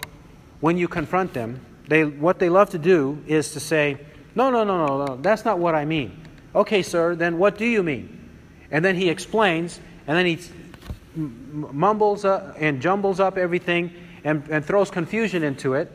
[0.61, 3.99] when you confront them, they, what they love to do is to say,
[4.35, 6.21] No, no, no, no, no, that's not what I mean.
[6.55, 8.19] Okay, sir, then what do you mean?
[8.71, 10.39] And then he explains, and then he
[11.15, 13.93] mumbles and jumbles up everything
[14.25, 15.91] and, and throws confusion into it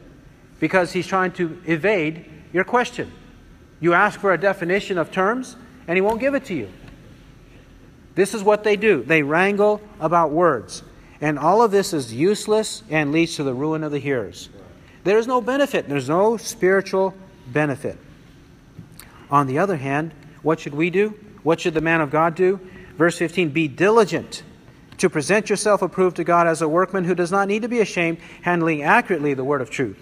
[0.59, 3.11] because he's trying to evade your question.
[3.79, 5.55] You ask for a definition of terms,
[5.87, 6.71] and he won't give it to you.
[8.15, 10.83] This is what they do they wrangle about words.
[11.21, 14.49] And all of this is useless and leads to the ruin of the hearers.
[15.03, 17.13] There is no benefit, there's no spiritual
[17.47, 17.97] benefit.
[19.29, 21.09] On the other hand, what should we do?
[21.43, 22.59] What should the man of God do?
[22.97, 24.43] Verse 15 Be diligent
[24.97, 27.79] to present yourself approved to God as a workman who does not need to be
[27.81, 30.01] ashamed, handling accurately the word of truth.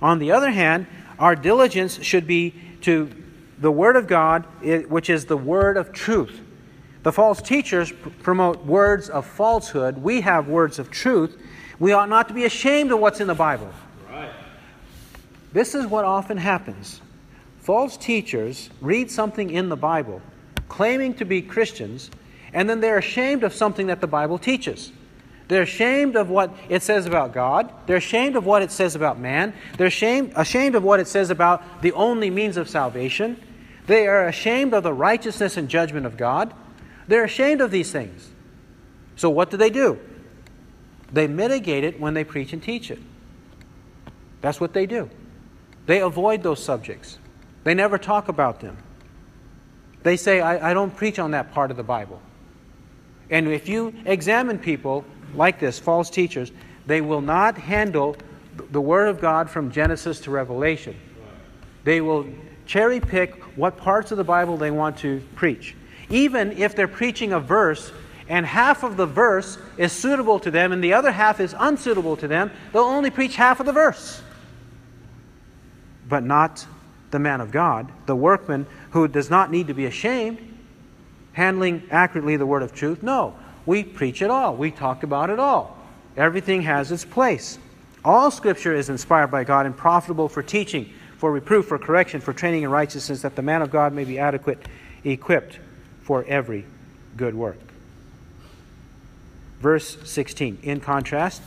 [0.00, 0.86] On the other hand,
[1.18, 3.10] our diligence should be to
[3.58, 4.44] the word of God,
[4.88, 6.40] which is the word of truth.
[7.02, 7.92] The false teachers
[8.22, 9.98] promote words of falsehood.
[9.98, 11.40] We have words of truth.
[11.78, 13.70] We ought not to be ashamed of what's in the Bible.
[14.08, 14.30] Right.
[15.52, 17.00] This is what often happens.
[17.58, 20.22] False teachers read something in the Bible,
[20.68, 22.10] claiming to be Christians,
[22.52, 24.92] and then they're ashamed of something that the Bible teaches.
[25.52, 27.70] They're ashamed of what it says about God.
[27.84, 29.52] They're ashamed of what it says about man.
[29.76, 33.38] They're ashamed, ashamed of what it says about the only means of salvation.
[33.86, 36.54] They are ashamed of the righteousness and judgment of God.
[37.06, 38.30] They're ashamed of these things.
[39.16, 39.98] So, what do they do?
[41.12, 43.00] They mitigate it when they preach and teach it.
[44.40, 45.10] That's what they do.
[45.84, 47.18] They avoid those subjects,
[47.64, 48.78] they never talk about them.
[50.02, 52.22] They say, I, I don't preach on that part of the Bible.
[53.28, 56.52] And if you examine people like this, false teachers,
[56.86, 58.16] they will not handle
[58.70, 60.96] the Word of God from Genesis to Revelation.
[61.84, 62.26] They will
[62.66, 65.74] cherry pick what parts of the Bible they want to preach
[66.12, 67.90] even if they're preaching a verse
[68.28, 72.16] and half of the verse is suitable to them and the other half is unsuitable
[72.18, 74.22] to them, they'll only preach half of the verse.
[76.08, 76.66] But not
[77.10, 80.38] the man of God, the workman who does not need to be ashamed,
[81.32, 83.02] handling accurately the word of truth.
[83.02, 83.34] No,
[83.66, 85.76] we preach it all, we talk about it all.
[86.16, 87.58] Everything has its place.
[88.04, 92.32] All scripture is inspired by God and profitable for teaching, for reproof, for correction, for
[92.32, 94.58] training in righteousness, that the man of God may be adequate,
[95.04, 95.60] equipped
[96.02, 96.66] for every
[97.16, 97.58] good work.
[99.60, 101.42] Verse 16, in contrast,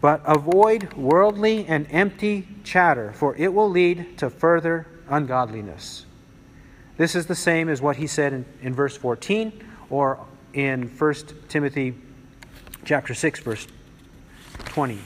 [0.00, 6.06] but avoid worldly and empty chatter, for it will lead to further ungodliness.
[6.96, 9.52] This is the same as what he said in, in verse 14
[9.90, 11.14] or in 1
[11.48, 11.94] Timothy
[12.84, 13.66] chapter 6 verse
[14.66, 14.98] 20.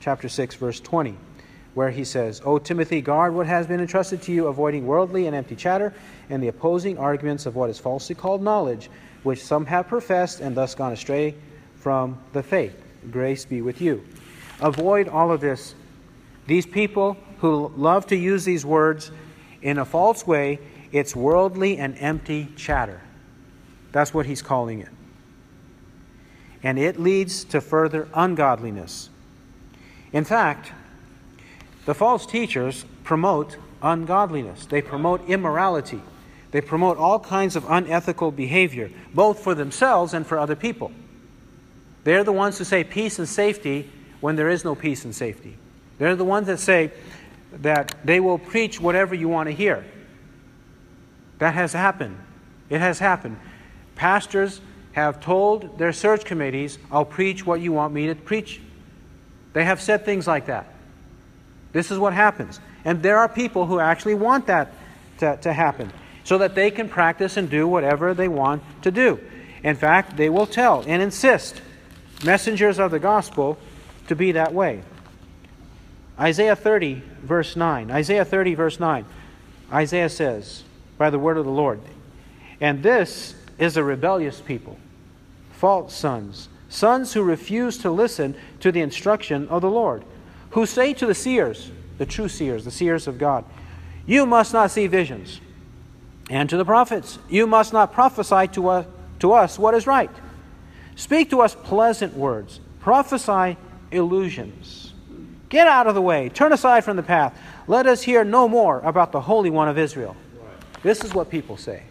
[0.00, 1.16] Chapter 6 verse 20
[1.74, 5.34] where he says, O Timothy, guard what has been entrusted to you, avoiding worldly and
[5.34, 5.92] empty chatter
[6.30, 8.88] and the opposing arguments of what is falsely called knowledge,
[9.24, 11.34] which some have professed and thus gone astray
[11.74, 12.80] from the faith.
[13.10, 14.04] Grace be with you.
[14.60, 15.74] Avoid all of this.
[16.46, 19.10] These people who love to use these words
[19.60, 20.60] in a false way,
[20.92, 23.00] it's worldly and empty chatter.
[23.94, 24.88] That's what he's calling it.
[26.64, 29.08] And it leads to further ungodliness.
[30.12, 30.72] In fact,
[31.86, 36.02] the false teachers promote ungodliness, they promote immorality,
[36.50, 40.90] they promote all kinds of unethical behavior, both for themselves and for other people.
[42.02, 43.88] They're the ones who say peace and safety
[44.20, 45.56] when there is no peace and safety.
[45.98, 46.90] They're the ones that say
[47.52, 49.84] that they will preach whatever you want to hear.
[51.38, 52.18] That has happened.
[52.68, 53.38] It has happened.
[53.96, 54.60] Pastors
[54.92, 58.60] have told their search committees, I'll preach what you want me to preach.
[59.52, 60.66] They have said things like that.
[61.72, 62.60] This is what happens.
[62.84, 64.72] And there are people who actually want that
[65.18, 65.92] to, to happen
[66.22, 69.20] so that they can practice and do whatever they want to do.
[69.62, 71.60] In fact, they will tell and insist,
[72.24, 73.58] messengers of the gospel,
[74.08, 74.82] to be that way.
[76.18, 77.90] Isaiah 30, verse 9.
[77.90, 79.04] Isaiah 30, verse 9.
[79.72, 80.62] Isaiah says,
[80.98, 81.80] by the word of the Lord,
[82.60, 84.78] and this is a rebellious people,
[85.52, 90.04] false sons, sons who refuse to listen to the instruction of the Lord
[90.54, 93.44] who say to the seers, the true seers, the seers of God,
[94.06, 95.40] You must not see visions.
[96.30, 98.86] And to the prophets, You must not prophesy to us,
[99.18, 100.10] to us what is right.
[100.94, 102.60] Speak to us pleasant words.
[102.78, 103.56] Prophesy
[103.90, 104.92] illusions.
[105.48, 106.28] Get out of the way.
[106.28, 107.36] Turn aside from the path.
[107.66, 110.14] Let us hear no more about the Holy One of Israel.
[110.84, 111.82] This is what people say.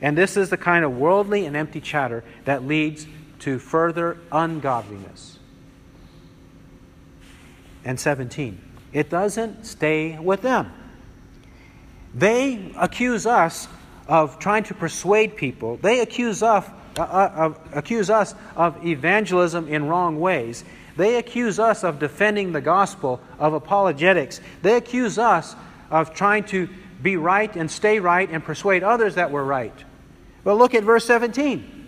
[0.00, 3.06] And this is the kind of worldly and empty chatter that leads
[3.40, 5.38] to further ungodliness.
[7.84, 8.60] And 17,
[8.92, 10.72] it doesn't stay with them.
[12.14, 13.68] They accuse us
[14.06, 15.76] of trying to persuade people.
[15.78, 16.68] They accuse us,
[16.98, 20.64] uh, uh, accuse us of evangelism in wrong ways.
[20.96, 24.40] They accuse us of defending the gospel, of apologetics.
[24.62, 25.56] They accuse us
[25.90, 26.68] of trying to
[27.04, 29.84] be right and stay right and persuade others that we're right.
[30.42, 31.86] But look at verse 17.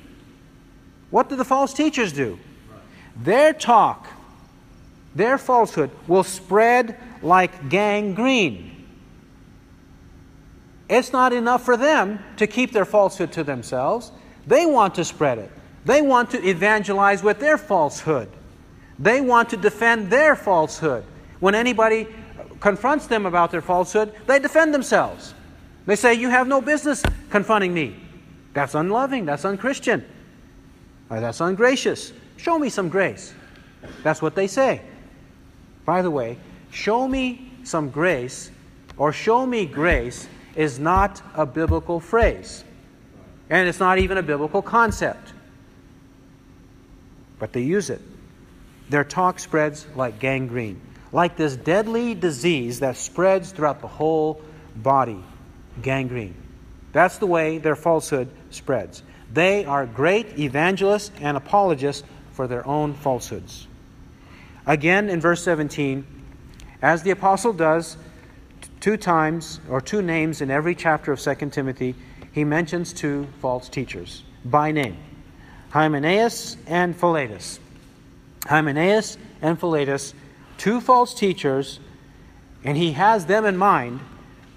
[1.10, 2.38] What do the false teachers do?
[3.16, 4.06] Their talk,
[5.14, 8.72] their falsehood, will spread like gangrene.
[10.88, 14.12] It's not enough for them to keep their falsehood to themselves.
[14.46, 15.50] They want to spread it.
[15.86, 18.28] They want to evangelize with their falsehood.
[18.98, 21.04] They want to defend their falsehood.
[21.40, 22.06] When anybody
[22.60, 25.34] confronts them about their falsehood, they defend themselves.
[25.86, 27.96] They say, You have no business confronting me.
[28.54, 29.26] That's unloving.
[29.26, 30.04] That's unchristian.
[31.08, 32.12] That's ungracious.
[32.36, 33.34] Show me some grace.
[34.02, 34.82] That's what they say.
[35.84, 36.38] By the way,
[36.70, 38.50] show me some grace
[38.96, 42.64] or show me grace is not a biblical phrase.
[43.50, 45.32] And it's not even a biblical concept.
[47.38, 48.00] But they use it.
[48.88, 50.80] Their talk spreads like gangrene,
[51.16, 54.38] like this deadly disease that spreads throughout the whole
[54.76, 55.24] body.
[55.80, 56.34] Gangrene.
[56.92, 59.02] That's the way their falsehood spreads.
[59.32, 63.66] They are great evangelists and apologists for their own falsehoods.
[64.66, 66.06] Again, in verse 17,
[66.82, 67.96] as the apostle does
[68.80, 71.94] two times or two names in every chapter of 2 Timothy,
[72.32, 74.98] he mentions two false teachers by name
[75.70, 77.58] Hymenaeus and Philetus.
[78.46, 80.12] Hymenaeus and Philetus,
[80.58, 81.80] two false teachers,
[82.64, 84.00] and he has them in mind,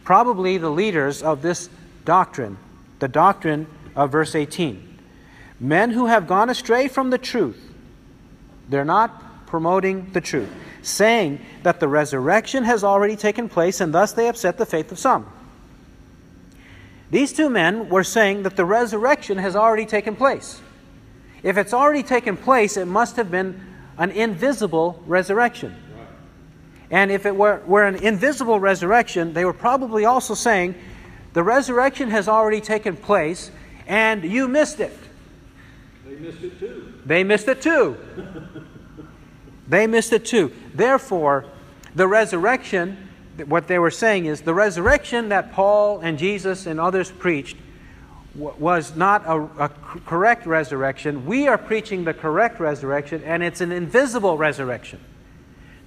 [0.03, 1.69] probably the leaders of this
[2.05, 2.57] doctrine,
[2.99, 4.97] the doctrine of verse 18.
[5.59, 7.71] Men who have gone astray from the truth,
[8.69, 10.49] they're not promoting the truth,
[10.81, 14.99] saying that the resurrection has already taken place, and thus they upset the faith of
[14.99, 15.27] some.
[17.11, 20.61] These two men were saying that the resurrection has already taken place.
[21.41, 23.59] If it's already taken place, it must have been
[23.97, 25.75] an invisible resurrection.
[26.91, 30.75] And if it were, were an invisible resurrection, they were probably also saying
[31.33, 33.51] the resurrection has already taken place
[33.87, 34.97] and you missed it.
[36.05, 36.93] They missed it too.
[37.05, 37.97] They missed it too.
[39.67, 40.51] they missed it too.
[40.73, 41.45] Therefore,
[41.95, 43.09] the resurrection,
[43.45, 47.57] what they were saying is the resurrection that Paul and Jesus and others preached
[48.35, 49.69] was not a, a,
[50.05, 51.25] correct resurrection.
[51.25, 54.99] We are preaching the correct resurrection, and it's an invisible resurrection.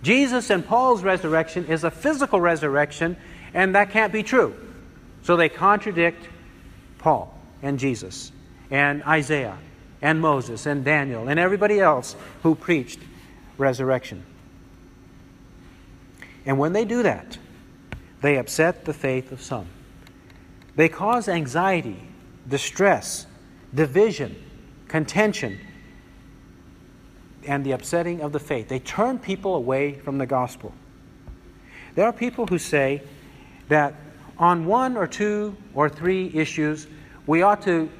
[0.03, 3.17] Jesus and Paul's resurrection is a physical resurrection,
[3.55, 4.55] and that can't be true.
[5.23, 6.29] So they contradict
[6.99, 7.33] Paul
[7.63, 8.33] and Jesus
[8.71, 9.59] and Isaiah
[10.01, 12.99] and Moses and Daniel and everybody else who preached
[13.57, 14.25] resurrection.
[16.45, 17.39] And when they do that,
[18.21, 19.67] they upset the faith of some.
[20.75, 22.01] They cause anxiety
[22.49, 23.27] distress,
[23.73, 24.35] division,
[24.89, 25.61] contention,
[27.47, 28.69] and the upsetting of the faith.
[28.69, 30.73] They turn people away from the gospel.
[31.95, 33.03] There are people who say
[33.69, 33.95] that
[34.39, 36.87] on one or two or three issues,
[37.27, 37.91] we ought to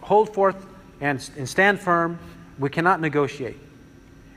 [0.00, 0.66] hold forth
[1.00, 2.18] and, and stand firm.
[2.58, 3.56] We cannot negotiate.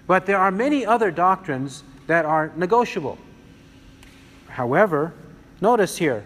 [0.07, 3.17] But there are many other doctrines that are negotiable.
[4.47, 5.13] However,
[5.61, 6.25] notice here,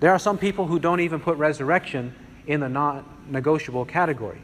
[0.00, 2.14] there are some people who don't even put resurrection
[2.46, 4.42] in the non negotiable category.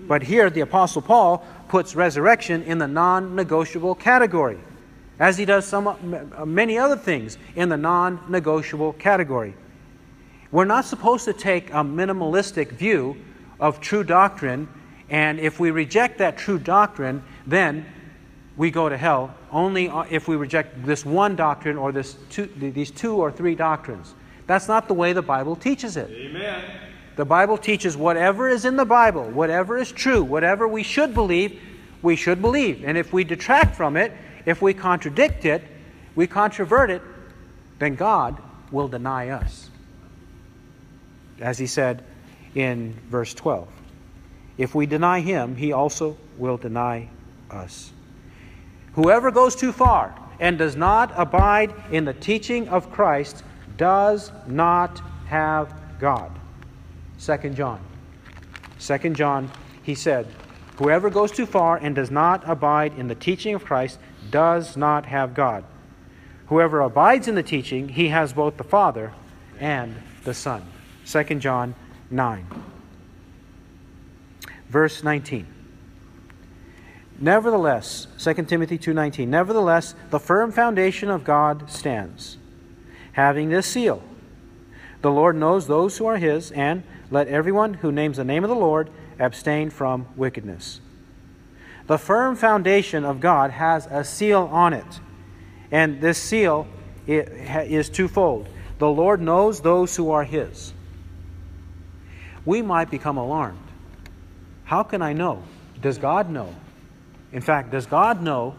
[0.00, 4.58] But here, the Apostle Paul puts resurrection in the non negotiable category,
[5.18, 5.96] as he does some,
[6.46, 9.54] many other things in the non negotiable category.
[10.50, 13.16] We're not supposed to take a minimalistic view
[13.60, 14.68] of true doctrine,
[15.10, 17.84] and if we reject that true doctrine, then
[18.56, 22.90] we go to hell only if we reject this one doctrine or this two, these
[22.90, 24.14] two or three doctrines.
[24.46, 26.10] That's not the way the Bible teaches it.
[26.10, 26.87] Amen.
[27.18, 31.60] The Bible teaches whatever is in the Bible, whatever is true, whatever we should believe,
[32.00, 32.84] we should believe.
[32.84, 34.12] And if we detract from it,
[34.46, 35.64] if we contradict it,
[36.14, 37.02] we controvert it,
[37.80, 38.40] then God
[38.70, 39.68] will deny us.
[41.40, 42.04] As he said
[42.54, 43.66] in verse 12
[44.56, 47.08] If we deny him, he also will deny
[47.50, 47.92] us.
[48.92, 53.42] Whoever goes too far and does not abide in the teaching of Christ
[53.76, 56.37] does not have God.
[57.20, 57.80] 2 John.
[58.80, 59.50] 2 John,
[59.82, 60.26] he said,
[60.76, 63.98] Whoever goes too far and does not abide in the teaching of Christ
[64.30, 65.64] does not have God.
[66.46, 69.12] Whoever abides in the teaching, he has both the Father
[69.58, 70.62] and the Son.
[71.06, 71.74] 2 John
[72.10, 72.46] 9.
[74.68, 75.46] Verse 19.
[77.18, 79.28] Nevertheless, 2 Timothy 2:19.
[79.28, 82.38] Nevertheless, the firm foundation of God stands,
[83.12, 84.02] having this seal.
[85.00, 88.50] The Lord knows those who are his, and let everyone who names the name of
[88.50, 90.80] the Lord abstain from wickedness.
[91.86, 95.00] The firm foundation of God has a seal on it,
[95.70, 96.66] and this seal
[97.06, 98.48] is twofold.
[98.78, 100.72] The Lord knows those who are his.
[102.44, 103.58] We might become alarmed.
[104.64, 105.42] How can I know?
[105.80, 106.54] Does God know?
[107.32, 108.54] In fact, does God know?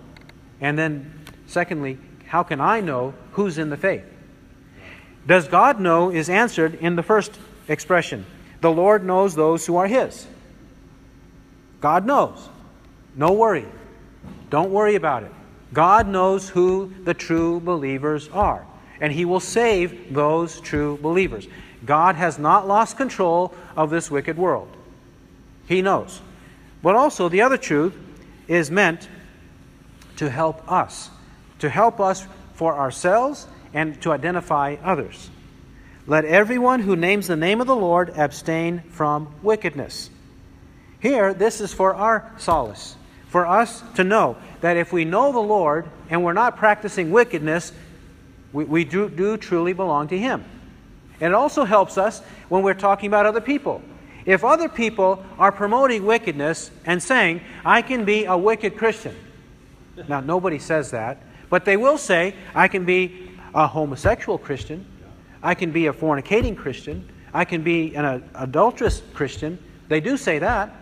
[0.62, 4.04] And then, secondly, how can I know who's in the faith?
[5.30, 8.26] Does God know is answered in the first expression.
[8.62, 10.26] The Lord knows those who are His.
[11.80, 12.50] God knows.
[13.16, 13.68] No worry.
[14.50, 15.32] Don't worry about it.
[15.72, 18.66] God knows who the true believers are,
[19.00, 21.48] and He will save those true believers.
[21.86, 24.76] God has not lost control of this wicked world.
[25.68, 26.22] He knows.
[26.82, 27.94] But also, the other truth
[28.48, 29.08] is meant
[30.16, 31.12] to help us,
[31.60, 32.26] to help us
[32.56, 35.30] for ourselves and to identify others.
[36.08, 40.10] Let everyone who names the name of the Lord abstain from wickedness.
[41.00, 42.96] Here, this is for our solace,
[43.28, 47.72] for us to know that if we know the Lord and we're not practicing wickedness,
[48.52, 50.44] we, we do, do truly belong to Him.
[51.22, 53.82] And it also helps us when we're talking about other people.
[54.26, 59.16] If other people are promoting wickedness and saying, I can be a wicked Christian,
[60.08, 64.86] now nobody says that, but they will say, I can be a homosexual Christian,
[65.42, 69.60] I can be a fornicating Christian, I can be an adulterous Christian.
[69.88, 70.76] They do say that.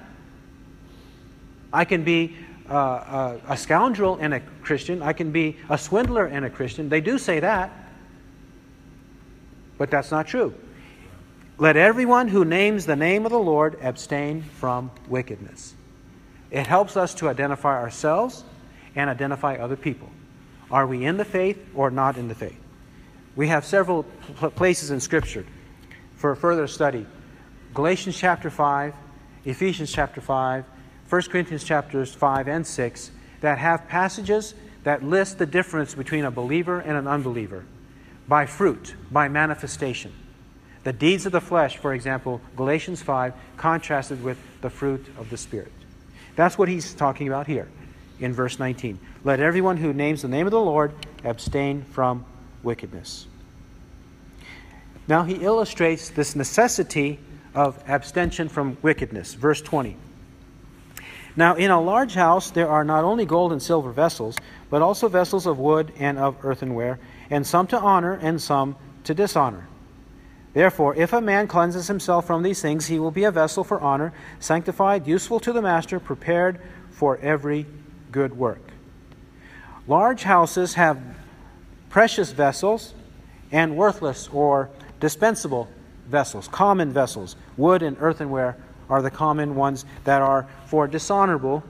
[1.73, 2.35] I can be
[2.69, 5.01] uh, a, a scoundrel and a Christian.
[5.01, 6.89] I can be a swindler and a Christian.
[6.89, 7.71] They do say that.
[9.77, 10.53] But that's not true.
[11.57, 15.73] Let everyone who names the name of the Lord abstain from wickedness.
[16.51, 18.43] It helps us to identify ourselves
[18.95, 20.09] and identify other people.
[20.71, 22.59] Are we in the faith or not in the faith?
[23.35, 24.03] We have several
[24.55, 25.45] places in Scripture
[26.15, 27.05] for further study
[27.73, 28.93] Galatians chapter 5,
[29.45, 30.65] Ephesians chapter 5,
[31.09, 33.11] 1 Corinthians chapters 5 and 6
[33.41, 37.65] that have passages that list the difference between a believer and an unbeliever
[38.27, 40.11] by fruit, by manifestation.
[40.83, 45.37] The deeds of the flesh, for example, Galatians 5, contrasted with the fruit of the
[45.37, 45.71] Spirit.
[46.35, 47.67] That's what he's talking about here
[48.19, 48.99] in verse 19.
[49.23, 50.93] Let everyone who names the name of the Lord
[51.23, 52.25] abstain from
[52.63, 53.27] wickedness.
[55.07, 57.19] Now he illustrates this necessity
[57.55, 59.33] of abstention from wickedness.
[59.33, 59.95] Verse 20.
[61.35, 64.35] Now, in a large house there are not only gold and silver vessels,
[64.69, 66.99] but also vessels of wood and of earthenware,
[67.29, 69.67] and some to honor and some to dishonor.
[70.53, 73.79] Therefore, if a man cleanses himself from these things, he will be a vessel for
[73.79, 76.59] honor, sanctified, useful to the master, prepared
[76.89, 77.67] for every
[78.11, 78.61] good work.
[79.87, 80.99] Large houses have
[81.89, 82.93] precious vessels
[83.51, 85.67] and worthless or dispensable
[86.07, 87.35] vessels, common vessels.
[87.55, 88.57] Wood and earthenware
[88.89, 91.63] are the common ones that are for dishonorable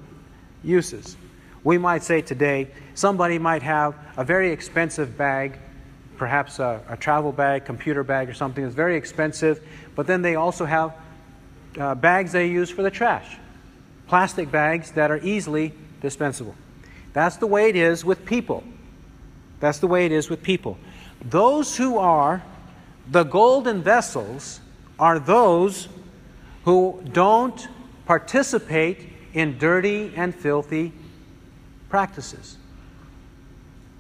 [0.64, 1.18] uses.
[1.64, 5.60] We might say today somebody might have a very expensive bag
[6.18, 9.64] perhaps a, a, travel bag, computer bag, or something that's very expensive,
[9.96, 10.96] but then they also have
[11.80, 13.38] uh, bags they use for the trash,
[14.08, 16.56] plastic bags that are easily dispensable.
[17.14, 18.64] That's the way it is with people.
[19.60, 20.78] That's the way it is with people.
[21.22, 22.44] Those who are
[23.10, 24.60] the golden vessels
[25.00, 25.88] are those
[26.66, 27.68] who don't
[28.06, 30.92] participate in dirty and filthy
[31.90, 32.58] practices.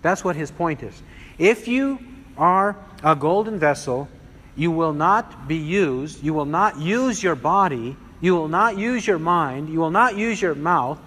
[0.02, 1.02] That's what his point is.
[1.38, 2.00] If you
[2.38, 4.08] are a golden vessel,
[4.56, 9.06] you will not be used, you will not use your body, you will not use
[9.06, 11.00] your mind, you will not use your mouth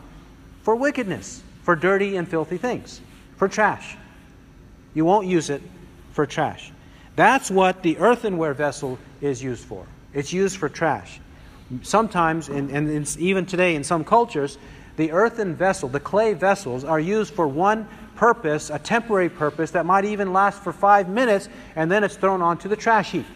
[0.63, 3.01] for wickedness, for dirty and filthy things,
[3.37, 3.97] for trash.
[4.95, 5.63] You won't use it
[6.13, 6.73] for trash.
[7.17, 9.87] That's what the earthenware vessel is used for.
[10.15, 11.21] It's used for trash.
[11.83, 14.59] Sometimes, and, and even today in some cultures,
[14.97, 17.87] the earthen vessel, the clay vessels, are used for one
[18.17, 22.43] purpose, a temporary purpose that might even last for five minutes, and then it's thrown
[22.43, 23.27] onto the trash heap.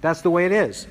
[0.00, 0.86] That's the way it is.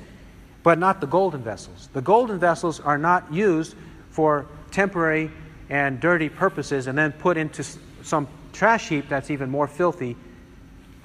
[0.62, 1.88] But not the golden vessels.
[1.92, 3.74] The golden vessels are not used
[4.10, 5.30] for temporary
[5.68, 7.64] and dirty purposes and then put into
[8.02, 10.16] some trash heap that's even more filthy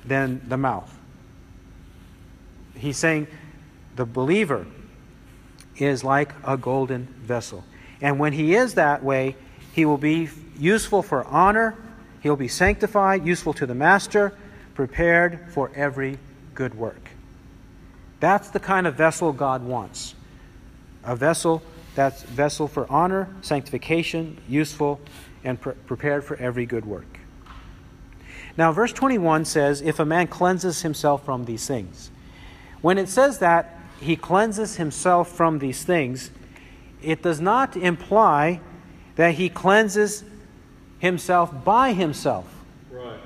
[0.05, 0.91] than the mouth.
[2.76, 3.28] He's saying
[3.95, 4.66] the believer
[5.78, 7.63] is like a golden vessel.
[8.01, 9.36] And when he is that way,
[9.74, 11.76] he will be useful for honor,
[12.22, 14.34] he'll be sanctified, useful to the master,
[14.74, 16.18] prepared for every
[16.53, 17.09] good work.
[18.20, 20.16] That's the kind of vessel God wants.
[21.03, 21.61] A vessel
[21.96, 25.00] that's vessel for honor, sanctification, useful,
[25.43, 27.20] and pre- prepared for every good work.
[28.58, 32.12] Now, verse 21 says, If a man cleanses himself from these things.
[32.82, 36.32] When it says that he cleanses himself from these things,
[37.02, 38.62] it does not imply
[39.16, 40.24] that he cleanses
[41.00, 42.46] himself by himself.
[42.91, 43.20] Right.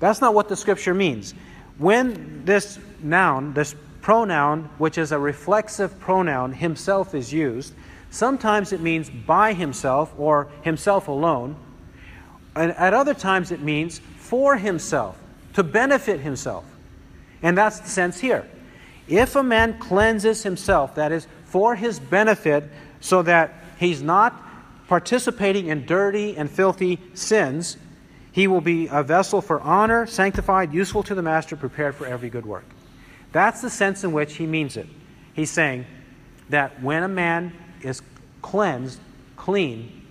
[0.00, 1.34] That's not what the scripture means.
[1.78, 3.74] When this noun, this
[4.06, 7.74] pronoun, which is a reflexive pronoun, himself is used,
[8.08, 11.56] sometimes it means by himself or himself alone.
[12.54, 15.18] And at other times it means for himself,
[15.54, 16.64] to benefit himself.
[17.42, 18.48] And that's the sense here.
[19.08, 22.62] If a man cleanses himself, that is, for his benefit,
[23.00, 24.40] so that he's not
[24.86, 27.76] participating in dirty and filthy sins,
[28.30, 32.30] he will be a vessel for honor, sanctified, useful to the master, prepared for every
[32.30, 32.75] good work.
[33.36, 34.86] That's the sense in which he means it.
[35.34, 35.84] He's saying
[36.48, 38.00] that when a man is
[38.40, 38.98] cleansed,
[39.36, 40.06] clean,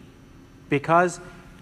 [0.70, 1.20] because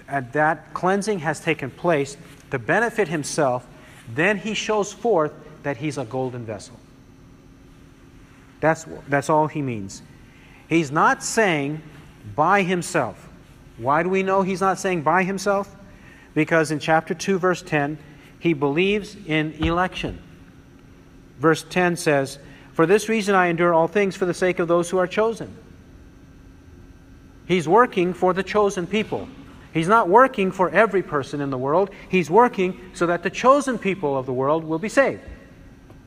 [0.10, 2.18] uh, that cleansing has taken place
[2.52, 3.66] to benefit himself,
[4.14, 5.32] then he shows forth
[5.64, 6.78] that he's a golden vessel.
[8.60, 10.02] That's, that's all he means.
[10.68, 11.82] He's not saying
[12.36, 13.30] by himself.
[13.78, 15.74] Why do we know he's not saying by himself?
[16.34, 17.98] Because in chapter 2, verse 10,
[18.38, 20.22] he believes in election.
[21.44, 22.40] Verse 10 says,
[22.72, 25.54] For this reason I endure all things for the sake of those who are chosen.
[27.46, 29.28] He's working for the chosen people.
[29.74, 31.90] He's not working for every person in the world.
[32.08, 35.20] He's working so that the chosen people of the world will be saved.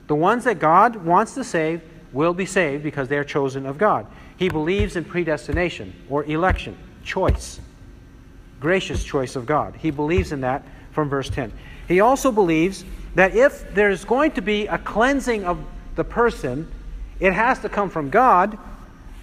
[0.06, 1.82] The ones that God wants to save
[2.14, 4.06] will be saved because they are chosen of God.
[4.38, 7.60] He believes in predestination or election, choice,
[8.58, 9.76] gracious choice of God.
[9.76, 10.62] He believes in that
[10.92, 11.52] from verse 10.
[11.88, 12.86] He also believes
[13.16, 15.58] that if there's going to be a cleansing of
[15.96, 16.70] the person,
[17.18, 18.58] it has to come from God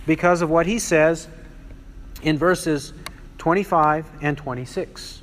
[0.08, 1.28] because of what he says
[2.24, 2.92] in verses
[3.38, 5.22] 25 and 26.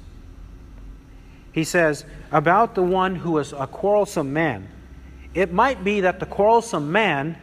[1.53, 4.69] He says, About the one who is a quarrelsome man,
[5.35, 7.37] it might be that the quarrelsome man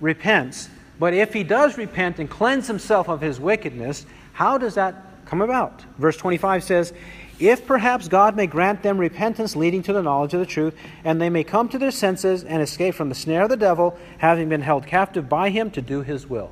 [0.00, 0.68] repents,
[1.00, 5.42] but if he does repent and cleanse himself of his wickedness, how does that come
[5.42, 5.82] about?
[5.98, 6.92] Verse 25 says,
[7.38, 10.74] If perhaps God may grant them repentance leading to the knowledge of the truth,
[11.04, 13.96] and they may come to their senses and escape from the snare of the devil,
[14.18, 16.50] having been held captive by him to do his will.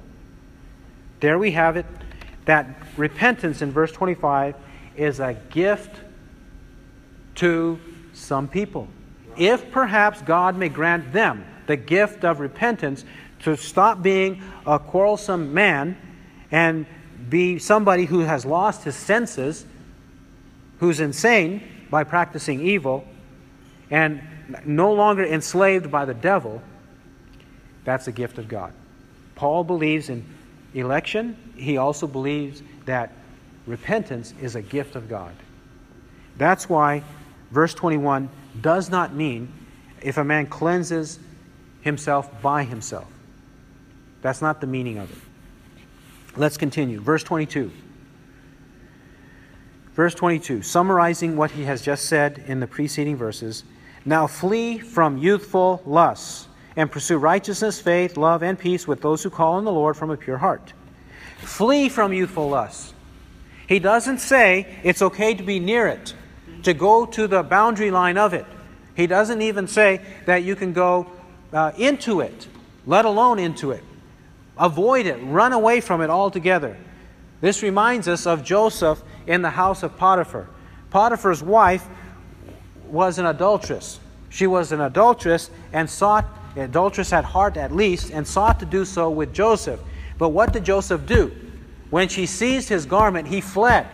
[1.20, 1.86] There we have it.
[2.44, 2.66] That
[2.96, 4.54] repentance in verse 25
[4.96, 5.96] is a gift
[7.36, 7.80] to
[8.12, 8.86] some people.
[9.36, 13.04] If perhaps God may grant them the gift of repentance,
[13.40, 15.96] to stop being a quarrelsome man
[16.50, 16.86] and
[17.28, 19.66] be somebody who has lost his senses,
[20.78, 23.04] who's insane by practicing evil,
[23.90, 24.20] and
[24.64, 26.62] no longer enslaved by the devil,
[27.84, 28.72] that's a gift of God.
[29.34, 30.24] Paul believes in
[30.74, 31.36] election.
[31.56, 33.12] He also believes that
[33.66, 35.32] repentance is a gift of God.
[36.36, 37.02] That's why
[37.50, 38.28] verse 21
[38.60, 39.52] does not mean
[40.02, 41.18] if a man cleanses
[41.80, 43.06] himself by himself.
[44.22, 45.18] That's not the meaning of it.
[46.36, 47.00] Let's continue.
[47.00, 47.70] Verse 22.
[49.96, 53.64] Verse 22, summarizing what he has just said in the preceding verses.
[54.04, 59.30] Now flee from youthful lusts and pursue righteousness, faith, love, and peace with those who
[59.30, 60.74] call on the Lord from a pure heart.
[61.38, 62.92] Flee from youthful lusts.
[63.66, 66.14] He doesn't say it's okay to be near it,
[66.64, 68.44] to go to the boundary line of it.
[68.94, 71.06] He doesn't even say that you can go
[71.54, 72.48] uh, into it,
[72.84, 73.82] let alone into it.
[74.58, 76.76] Avoid it, run away from it altogether.
[77.40, 80.48] This reminds us of Joseph in the house of Potiphar.
[80.90, 81.86] Potiphar's wife
[82.88, 84.00] was an adulteress.
[84.30, 88.84] She was an adulteress and sought, adulteress at heart at least, and sought to do
[88.84, 89.80] so with Joseph.
[90.18, 91.34] But what did Joseph do?
[91.90, 93.86] When she seized his garment, he fled.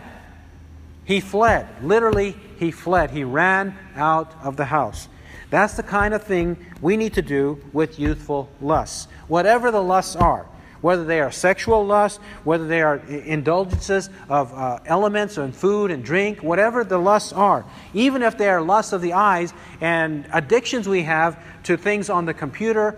[1.05, 1.67] He fled.
[1.83, 3.11] Literally, he fled.
[3.11, 5.09] He ran out of the house.
[5.49, 9.07] That's the kind of thing we need to do with youthful lusts.
[9.27, 10.47] Whatever the lusts are,
[10.83, 16.03] whether they are sexual lusts, whether they are indulgences of uh, elements and food and
[16.03, 17.63] drink, whatever the lusts are,
[17.93, 22.25] even if they are lusts of the eyes and addictions we have to things on
[22.25, 22.97] the computer,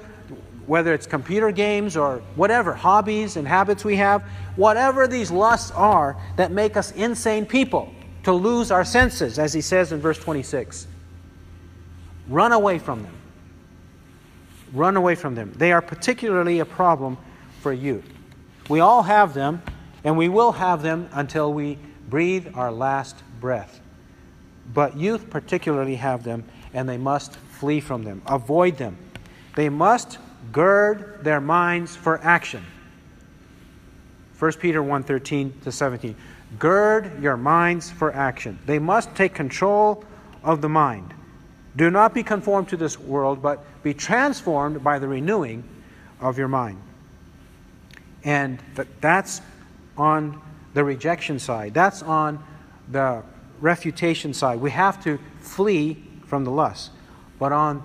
[0.65, 4.23] whether it's computer games or whatever, hobbies and habits we have,
[4.55, 9.61] whatever these lusts are that make us insane people, to lose our senses, as he
[9.61, 10.87] says in verse 26.
[12.29, 13.13] Run away from them.
[14.73, 15.53] Run away from them.
[15.55, 17.19] They are particularly a problem
[17.65, 18.07] for youth.
[18.69, 19.59] We all have them,
[20.03, 23.81] and we will have them until we breathe our last breath.
[24.71, 26.43] But youth particularly have them,
[26.75, 28.99] and they must flee from them, avoid them.
[29.55, 30.19] They must
[30.51, 32.63] gird their minds for action.
[34.37, 36.15] 1 Peter 1:13 to 17.
[36.59, 38.59] Gird your minds for action.
[38.67, 40.03] They must take control
[40.43, 41.15] of the mind.
[41.75, 45.63] Do not be conformed to this world, but be transformed by the renewing
[46.21, 46.77] of your mind.
[48.25, 48.59] And
[48.99, 49.39] that's
[49.97, 50.41] on
[50.73, 51.73] the rejection side.
[51.73, 52.43] That's on
[52.91, 53.23] the
[53.61, 54.59] refutation side.
[54.59, 56.91] We have to flee from the lust.
[57.39, 57.83] But on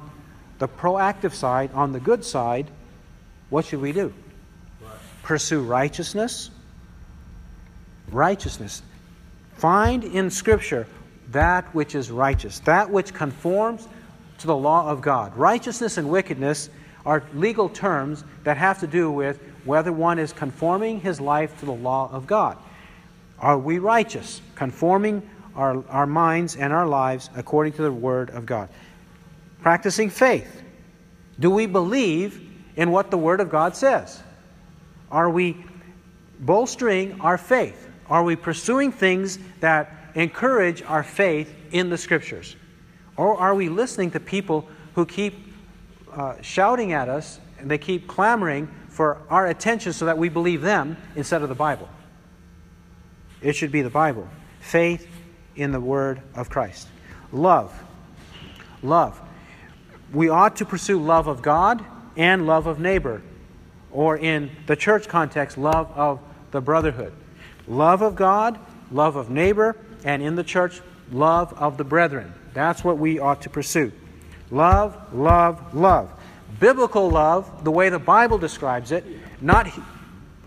[0.59, 2.70] the proactive side, on the good side,
[3.51, 4.12] what should we do?
[4.82, 4.93] Right.
[5.22, 6.51] Pursue righteousness.
[8.11, 8.82] Righteousness.
[9.57, 10.86] Find in Scripture
[11.32, 13.86] that which is righteous, that which conforms
[14.38, 15.36] to the law of God.
[15.36, 16.70] Righteousness and wickedness
[17.05, 21.66] are legal terms that have to do with whether one is conforming his life to
[21.66, 22.56] the law of God.
[23.38, 28.46] Are we righteous, conforming our, our minds and our lives according to the Word of
[28.46, 28.68] God?
[29.62, 30.62] Practicing faith.
[31.38, 32.40] Do we believe
[32.76, 34.22] in what the Word of God says?
[35.11, 35.64] Are we
[36.38, 37.88] bolstering our faith?
[38.08, 42.56] Are we pursuing things that encourage our faith in the Scriptures?
[43.16, 45.34] Or are we listening to people who keep
[46.12, 48.68] uh, shouting at us and they keep clamoring
[49.01, 51.88] for our attention so that we believe them instead of the Bible?
[53.40, 54.28] It should be the Bible.
[54.61, 55.09] Faith
[55.57, 56.86] in the Word of Christ.
[57.32, 57.72] Love.
[58.82, 59.18] Love.
[60.12, 61.82] We ought to pursue love of God
[62.14, 63.22] and love of neighbor,
[63.90, 66.20] or in the church context, love of
[66.51, 67.14] the brotherhood.
[67.66, 68.59] Love of God,
[68.92, 72.34] love of neighbor, and in the church, love of the brethren.
[72.53, 73.92] That's what we ought to pursue.
[74.51, 76.12] Love, love, love.
[76.59, 79.05] Biblical love, the way the Bible describes it,
[79.40, 79.68] not,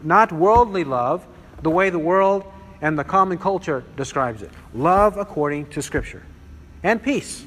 [0.04, 1.26] not worldly love,
[1.62, 2.44] the way the world
[2.82, 4.52] and the common culture describes it.
[4.74, 6.24] Love according to Scripture.
[6.84, 7.46] And peace.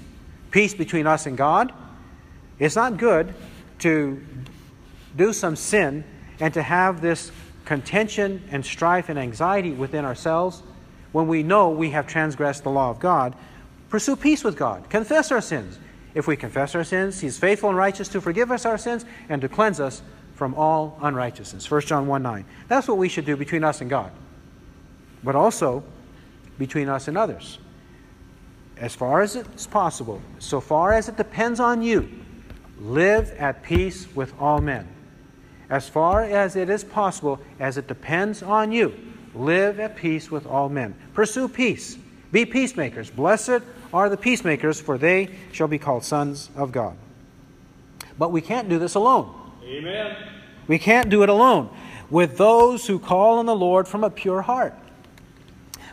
[0.50, 1.72] Peace between us and God.
[2.58, 3.34] It's not good
[3.80, 4.24] to
[5.16, 6.04] do some sin
[6.40, 7.30] and to have this
[7.66, 10.62] contention and strife and anxiety within ourselves
[11.12, 13.34] when we know we have transgressed the law of God,
[13.88, 14.88] pursue peace with God.
[14.90, 15.78] Confess our sins.
[16.16, 19.04] If we confess our sins, He is faithful and righteous to forgive us our sins
[19.28, 20.02] and to cleanse us
[20.34, 21.70] from all unrighteousness.
[21.70, 22.44] 1 John 1 9.
[22.66, 24.10] That's what we should do between us and God,
[25.22, 25.84] but also
[26.58, 27.60] between us and others.
[28.76, 32.08] As far as it's possible, so far as it depends on you,
[32.80, 34.88] live at peace with all men.
[35.70, 38.94] As far as it is possible, as it depends on you,
[39.36, 40.94] Live at peace with all men.
[41.12, 41.98] Pursue peace.
[42.32, 43.10] Be peacemakers.
[43.10, 43.60] Blessed
[43.92, 46.96] are the peacemakers, for they shall be called sons of God.
[48.18, 49.32] But we can't do this alone.
[49.64, 50.16] Amen.
[50.66, 51.70] We can't do it alone.
[52.10, 54.74] With those who call on the Lord from a pure heart.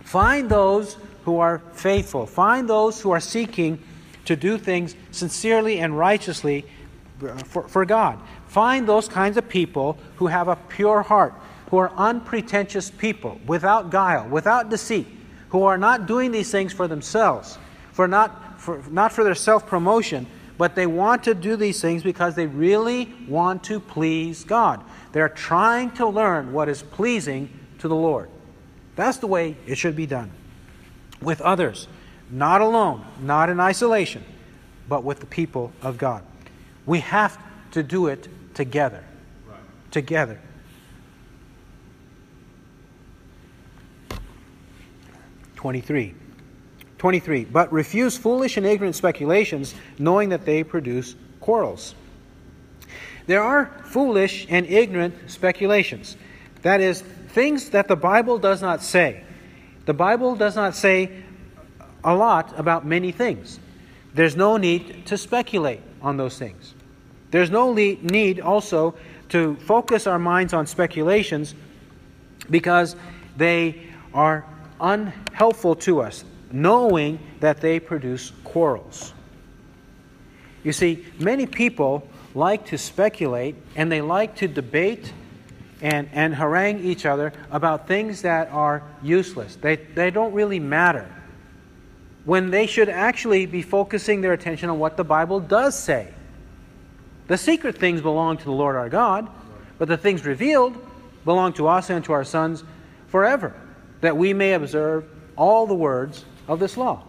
[0.03, 2.25] Find those who are faithful.
[2.25, 3.79] Find those who are seeking
[4.25, 6.65] to do things sincerely and righteously
[7.23, 8.19] uh, for, for God.
[8.47, 11.33] Find those kinds of people who have a pure heart,
[11.69, 15.07] who are unpretentious people, without guile, without deceit,
[15.49, 17.57] who are not doing these things for themselves,
[17.93, 20.27] for not for, not for their self promotion,
[20.57, 24.83] but they want to do these things because they really want to please God.
[25.11, 28.29] They're trying to learn what is pleasing to the Lord.
[28.95, 30.31] That's the way it should be done.
[31.21, 31.87] With others,
[32.29, 34.23] not alone, not in isolation,
[34.87, 36.23] but with the people of God.
[36.85, 37.37] We have
[37.71, 39.03] to do it together.
[39.47, 39.59] Right.
[39.91, 40.39] Together.
[45.55, 46.13] 23.
[47.04, 47.43] 23.
[47.43, 51.95] But refuse foolish and ignorant speculations, knowing that they produce quarrels.
[53.28, 56.16] There are foolish and ignorant speculations.
[56.62, 59.26] That is, things that the Bible does not say.
[59.86, 61.24] The Bible does not say
[62.06, 63.60] a lot about many things.
[64.14, 66.74] There's no need to speculate on those things.
[67.32, 68.95] There's no need also
[69.28, 71.54] to focus our minds on speculations
[72.49, 72.95] because
[73.36, 74.45] they are
[74.80, 76.24] unhelpful to us,
[76.54, 79.14] knowing that they produce quarrels.
[80.64, 85.12] You see, many people like to speculate and they like to debate
[85.82, 89.58] and, and harangue each other about things that are useless.
[89.58, 91.14] They, they don't really matter.
[92.24, 96.14] When they should actually be focusing their attention on what the Bible does say.
[97.28, 99.28] The secret things belong to the Lord our God,
[99.78, 100.78] but the things revealed
[101.26, 102.64] belong to us and to our sons
[103.08, 103.54] forever
[104.01, 107.03] that we may observe all the words of this law.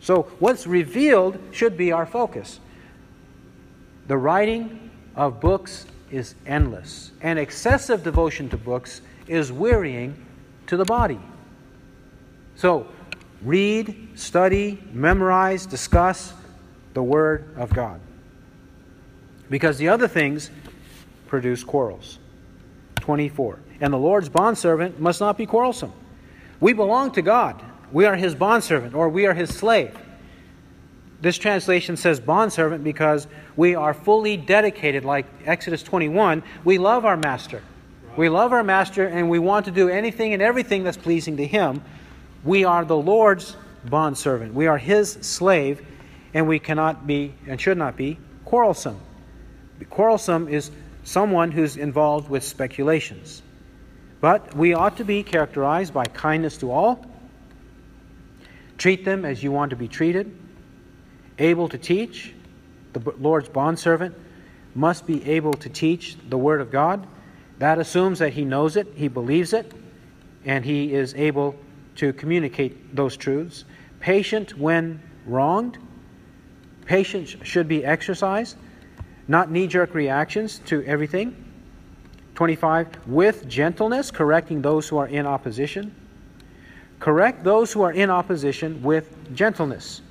[0.00, 2.58] So, what's revealed should be our focus.
[4.06, 10.16] The writing of books is endless, and excessive devotion to books is wearying
[10.66, 11.20] to the body.
[12.56, 12.88] So,
[13.42, 16.32] read, study, memorize, discuss
[16.94, 18.00] the Word of God.
[19.48, 20.50] Because the other things
[21.26, 22.18] produce quarrels.
[23.00, 23.58] 24.
[23.80, 25.92] And the Lord's bondservant must not be quarrelsome.
[26.60, 27.62] We belong to God.
[27.92, 29.96] We are his bondservant, or we are his slave.
[31.20, 33.26] This translation says bondservant because
[33.56, 36.42] we are fully dedicated, like Exodus 21.
[36.64, 37.62] We love our master.
[38.16, 41.46] We love our master and we want to do anything and everything that's pleasing to
[41.46, 41.82] him.
[42.42, 44.54] We are the Lord's bondservant.
[44.54, 45.86] We are his slave,
[46.32, 48.98] and we cannot be and should not be quarrelsome.
[49.90, 50.70] Quarrelsome is
[51.04, 53.42] someone who's involved with speculations.
[54.20, 57.04] But we ought to be characterized by kindness to all,
[58.80, 60.34] treat them as you want to be treated,
[61.38, 62.34] able to teach.
[62.94, 64.14] The Lord's bondservant
[64.74, 67.06] must be able to teach the Word of God.
[67.58, 69.70] That assumes that he knows it, he believes it,
[70.46, 71.54] and he is able
[71.96, 73.66] to communicate those truths.
[74.00, 75.76] Patient when wronged.
[76.86, 78.56] Patience should be exercised
[79.30, 81.36] not knee jerk reactions to everything.
[82.34, 85.94] 25, with gentleness, correcting those who are in opposition.
[87.00, 90.02] Correct those who are in opposition with gentleness.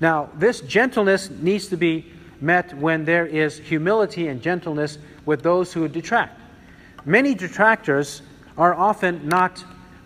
[0.00, 5.72] Now, this gentleness needs to be met when there is humility and gentleness with those
[5.72, 6.38] who detract.
[7.04, 8.22] Many detractors
[8.58, 9.64] are often not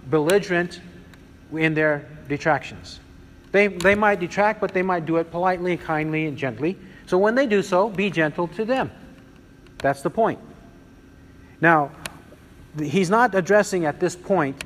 [0.08, 0.80] belligerent
[1.52, 3.00] in their detractions.
[3.52, 6.78] They, they might detract, but they might do it politely, kindly, and gently.
[7.06, 8.90] So when they do so, be gentle to them.
[9.78, 10.38] That's the point.
[11.60, 11.90] Now,
[12.78, 14.62] he's not addressing at this point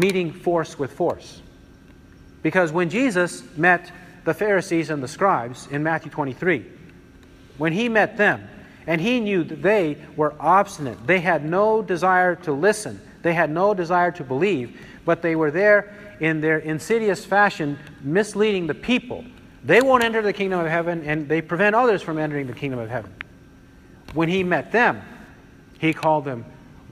[0.00, 1.40] meeting force with force.
[2.42, 3.90] Because when Jesus met
[4.24, 6.64] the Pharisees and the scribes in Matthew 23,
[7.58, 8.48] when he met them,
[8.86, 13.50] and he knew that they were obstinate, they had no desire to listen, they had
[13.50, 19.24] no desire to believe, but they were there in their insidious fashion misleading the people
[19.66, 22.78] they won't enter the kingdom of heaven, and they prevent others from entering the kingdom
[22.78, 23.12] of heaven.
[24.14, 25.02] When he met them,
[25.80, 26.44] he called them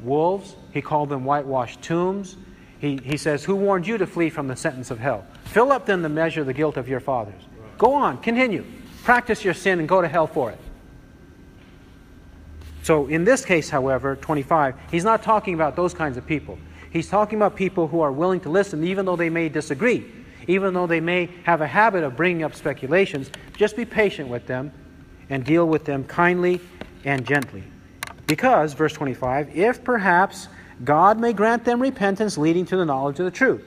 [0.02, 2.36] wolves, he called them whitewashed tombs.
[2.81, 5.27] He, he says, Who warned you to flee from the sentence of hell?
[5.45, 7.43] Fill up then the measure of the guilt of your fathers.
[7.79, 8.64] Go on, continue.
[9.03, 10.59] Practice your sin and go to hell for it.
[12.83, 16.59] So, in this case, however, 25, he's not talking about those kinds of people.
[16.91, 20.05] He's talking about people who are willing to listen even though they may disagree
[20.47, 24.47] even though they may have a habit of bringing up speculations, just be patient with
[24.47, 24.72] them
[25.31, 26.61] and deal with them kindly
[27.05, 27.64] and gently.
[28.27, 30.49] Because, verse 25, if perhaps
[30.83, 33.64] God may grant them repentance leading to the knowledge of the truth.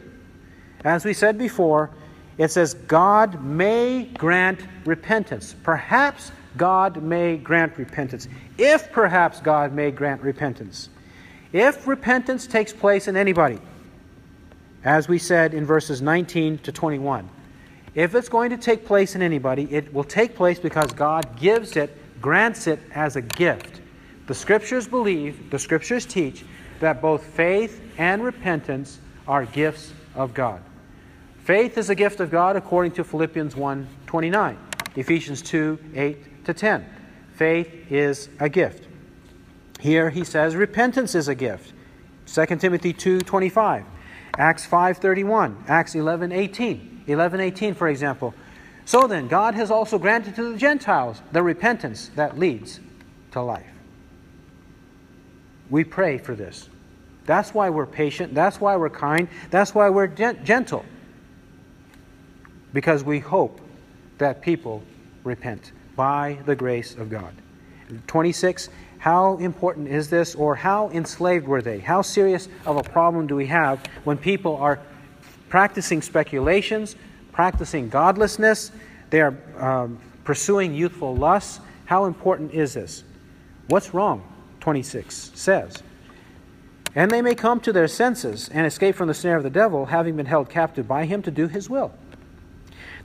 [0.83, 1.89] As we said before,
[2.37, 5.55] it says God may grant repentance.
[5.63, 8.27] Perhaps God may grant repentance.
[8.57, 10.89] If perhaps God may grant repentance.
[11.53, 13.59] If repentance takes place in anybody,
[14.83, 17.29] as we said in verses 19 to 21.
[17.95, 21.75] If it's going to take place in anybody, it will take place because God gives
[21.75, 23.81] it, grants it as a gift.
[24.27, 26.45] The scriptures believe, the scriptures teach,
[26.79, 30.61] that both faith and repentance are gifts of God.
[31.43, 34.57] Faith is a gift of God according to Philippians 1 29,
[34.95, 36.85] Ephesians 2 8 to 10.
[37.33, 38.87] Faith is a gift.
[39.79, 41.73] Here he says repentance is a gift.
[42.25, 43.85] 2 Timothy 2 25.
[44.37, 47.05] Acts 5.31, Acts 11.18.
[47.07, 48.33] 11.18, for example.
[48.85, 52.79] So then, God has also granted to the Gentiles the repentance that leads
[53.31, 53.65] to life.
[55.69, 56.69] We pray for this.
[57.25, 58.33] That's why we're patient.
[58.33, 59.27] That's why we're kind.
[59.51, 60.85] That's why we're gentle.
[62.73, 63.59] Because we hope
[64.17, 64.81] that people
[65.23, 67.33] repent by the grace of God.
[68.07, 71.79] 26, how important is this, or how enslaved were they?
[71.79, 74.79] How serious of a problem do we have when people are
[75.49, 76.95] practicing speculations,
[77.31, 78.71] practicing godlessness,
[79.09, 81.59] they are um, pursuing youthful lusts?
[81.85, 83.03] How important is this?
[83.67, 84.23] What's wrong?
[84.67, 85.81] 26 says.
[86.93, 89.85] And they may come to their senses and escape from the snare of the devil,
[89.85, 91.93] having been held captive by him to do his will.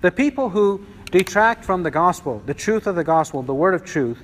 [0.01, 3.85] The people who detract from the gospel, the truth of the gospel, the word of
[3.85, 4.19] truth,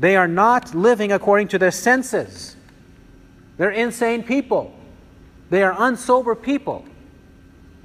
[0.00, 2.56] they are not living according to their senses.
[3.58, 4.74] They're insane people.
[5.50, 6.86] They are unsober people.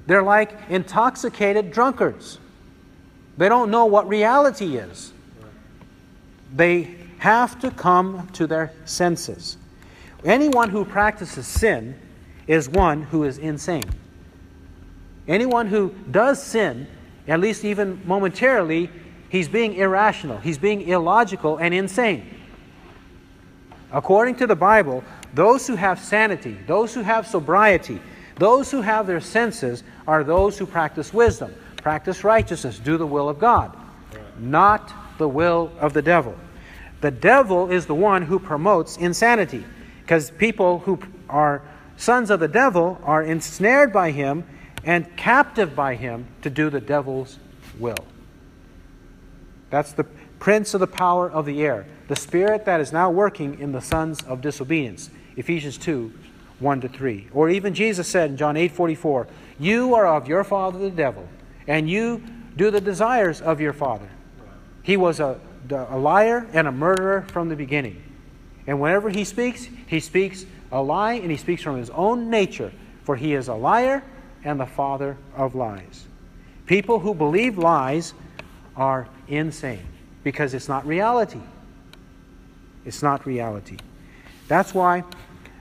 [0.07, 2.39] They're like intoxicated drunkards.
[3.38, 5.11] They don't know what reality is.
[6.55, 9.57] They have to come to their senses.
[10.26, 11.97] Anyone who practices sin
[12.47, 13.89] is one who is insane.
[15.28, 16.88] Anyone who does sin,
[17.28, 18.89] at least even momentarily,
[19.32, 22.30] He's being irrational, he's being illogical and insane.
[23.93, 28.01] According to the Bible, those who have sanity, those who have sobriety,
[28.36, 33.30] those who have their senses are those who practice wisdom, practice righteousness, do the will
[33.30, 33.74] of God,
[34.38, 36.36] not the will of the devil.
[37.01, 39.65] The devil is the one who promotes insanity
[40.01, 40.99] because people who
[41.29, 41.63] are
[41.97, 44.43] sons of the devil are ensnared by him
[44.83, 47.39] and captive by him to do the devil's
[47.79, 48.05] will.
[49.69, 50.03] That's the
[50.39, 53.81] prince of the power of the air, the spirit that is now working in the
[53.81, 55.09] sons of disobedience.
[55.37, 56.11] Ephesians 2
[56.59, 57.27] 1 to 3.
[57.33, 59.27] Or even Jesus said in John 8 44,
[59.59, 61.27] You are of your father the devil,
[61.67, 62.23] and you
[62.55, 64.09] do the desires of your father.
[64.83, 65.39] He was a,
[65.70, 68.01] a liar and a murderer from the beginning.
[68.68, 72.72] And whenever he speaks, he speaks a lie and he speaks from his own nature,
[73.03, 74.03] for he is a liar
[74.43, 76.05] and the father of lies.
[76.66, 78.14] People who believe lies
[78.76, 79.86] are insane
[80.24, 81.41] because it's not reality.
[82.86, 83.78] It's not reality.
[84.47, 85.03] That's why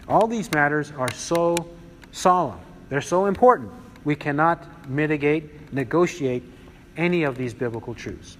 [0.08, 1.68] all these matters are so
[2.12, 2.60] solemn.
[2.88, 3.70] They're so important.
[4.04, 6.42] We cannot mitigate, negotiate
[6.96, 8.36] any of these biblical truths.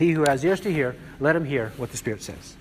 [0.00, 2.56] He who has ears to hear, let him hear what the Spirit says.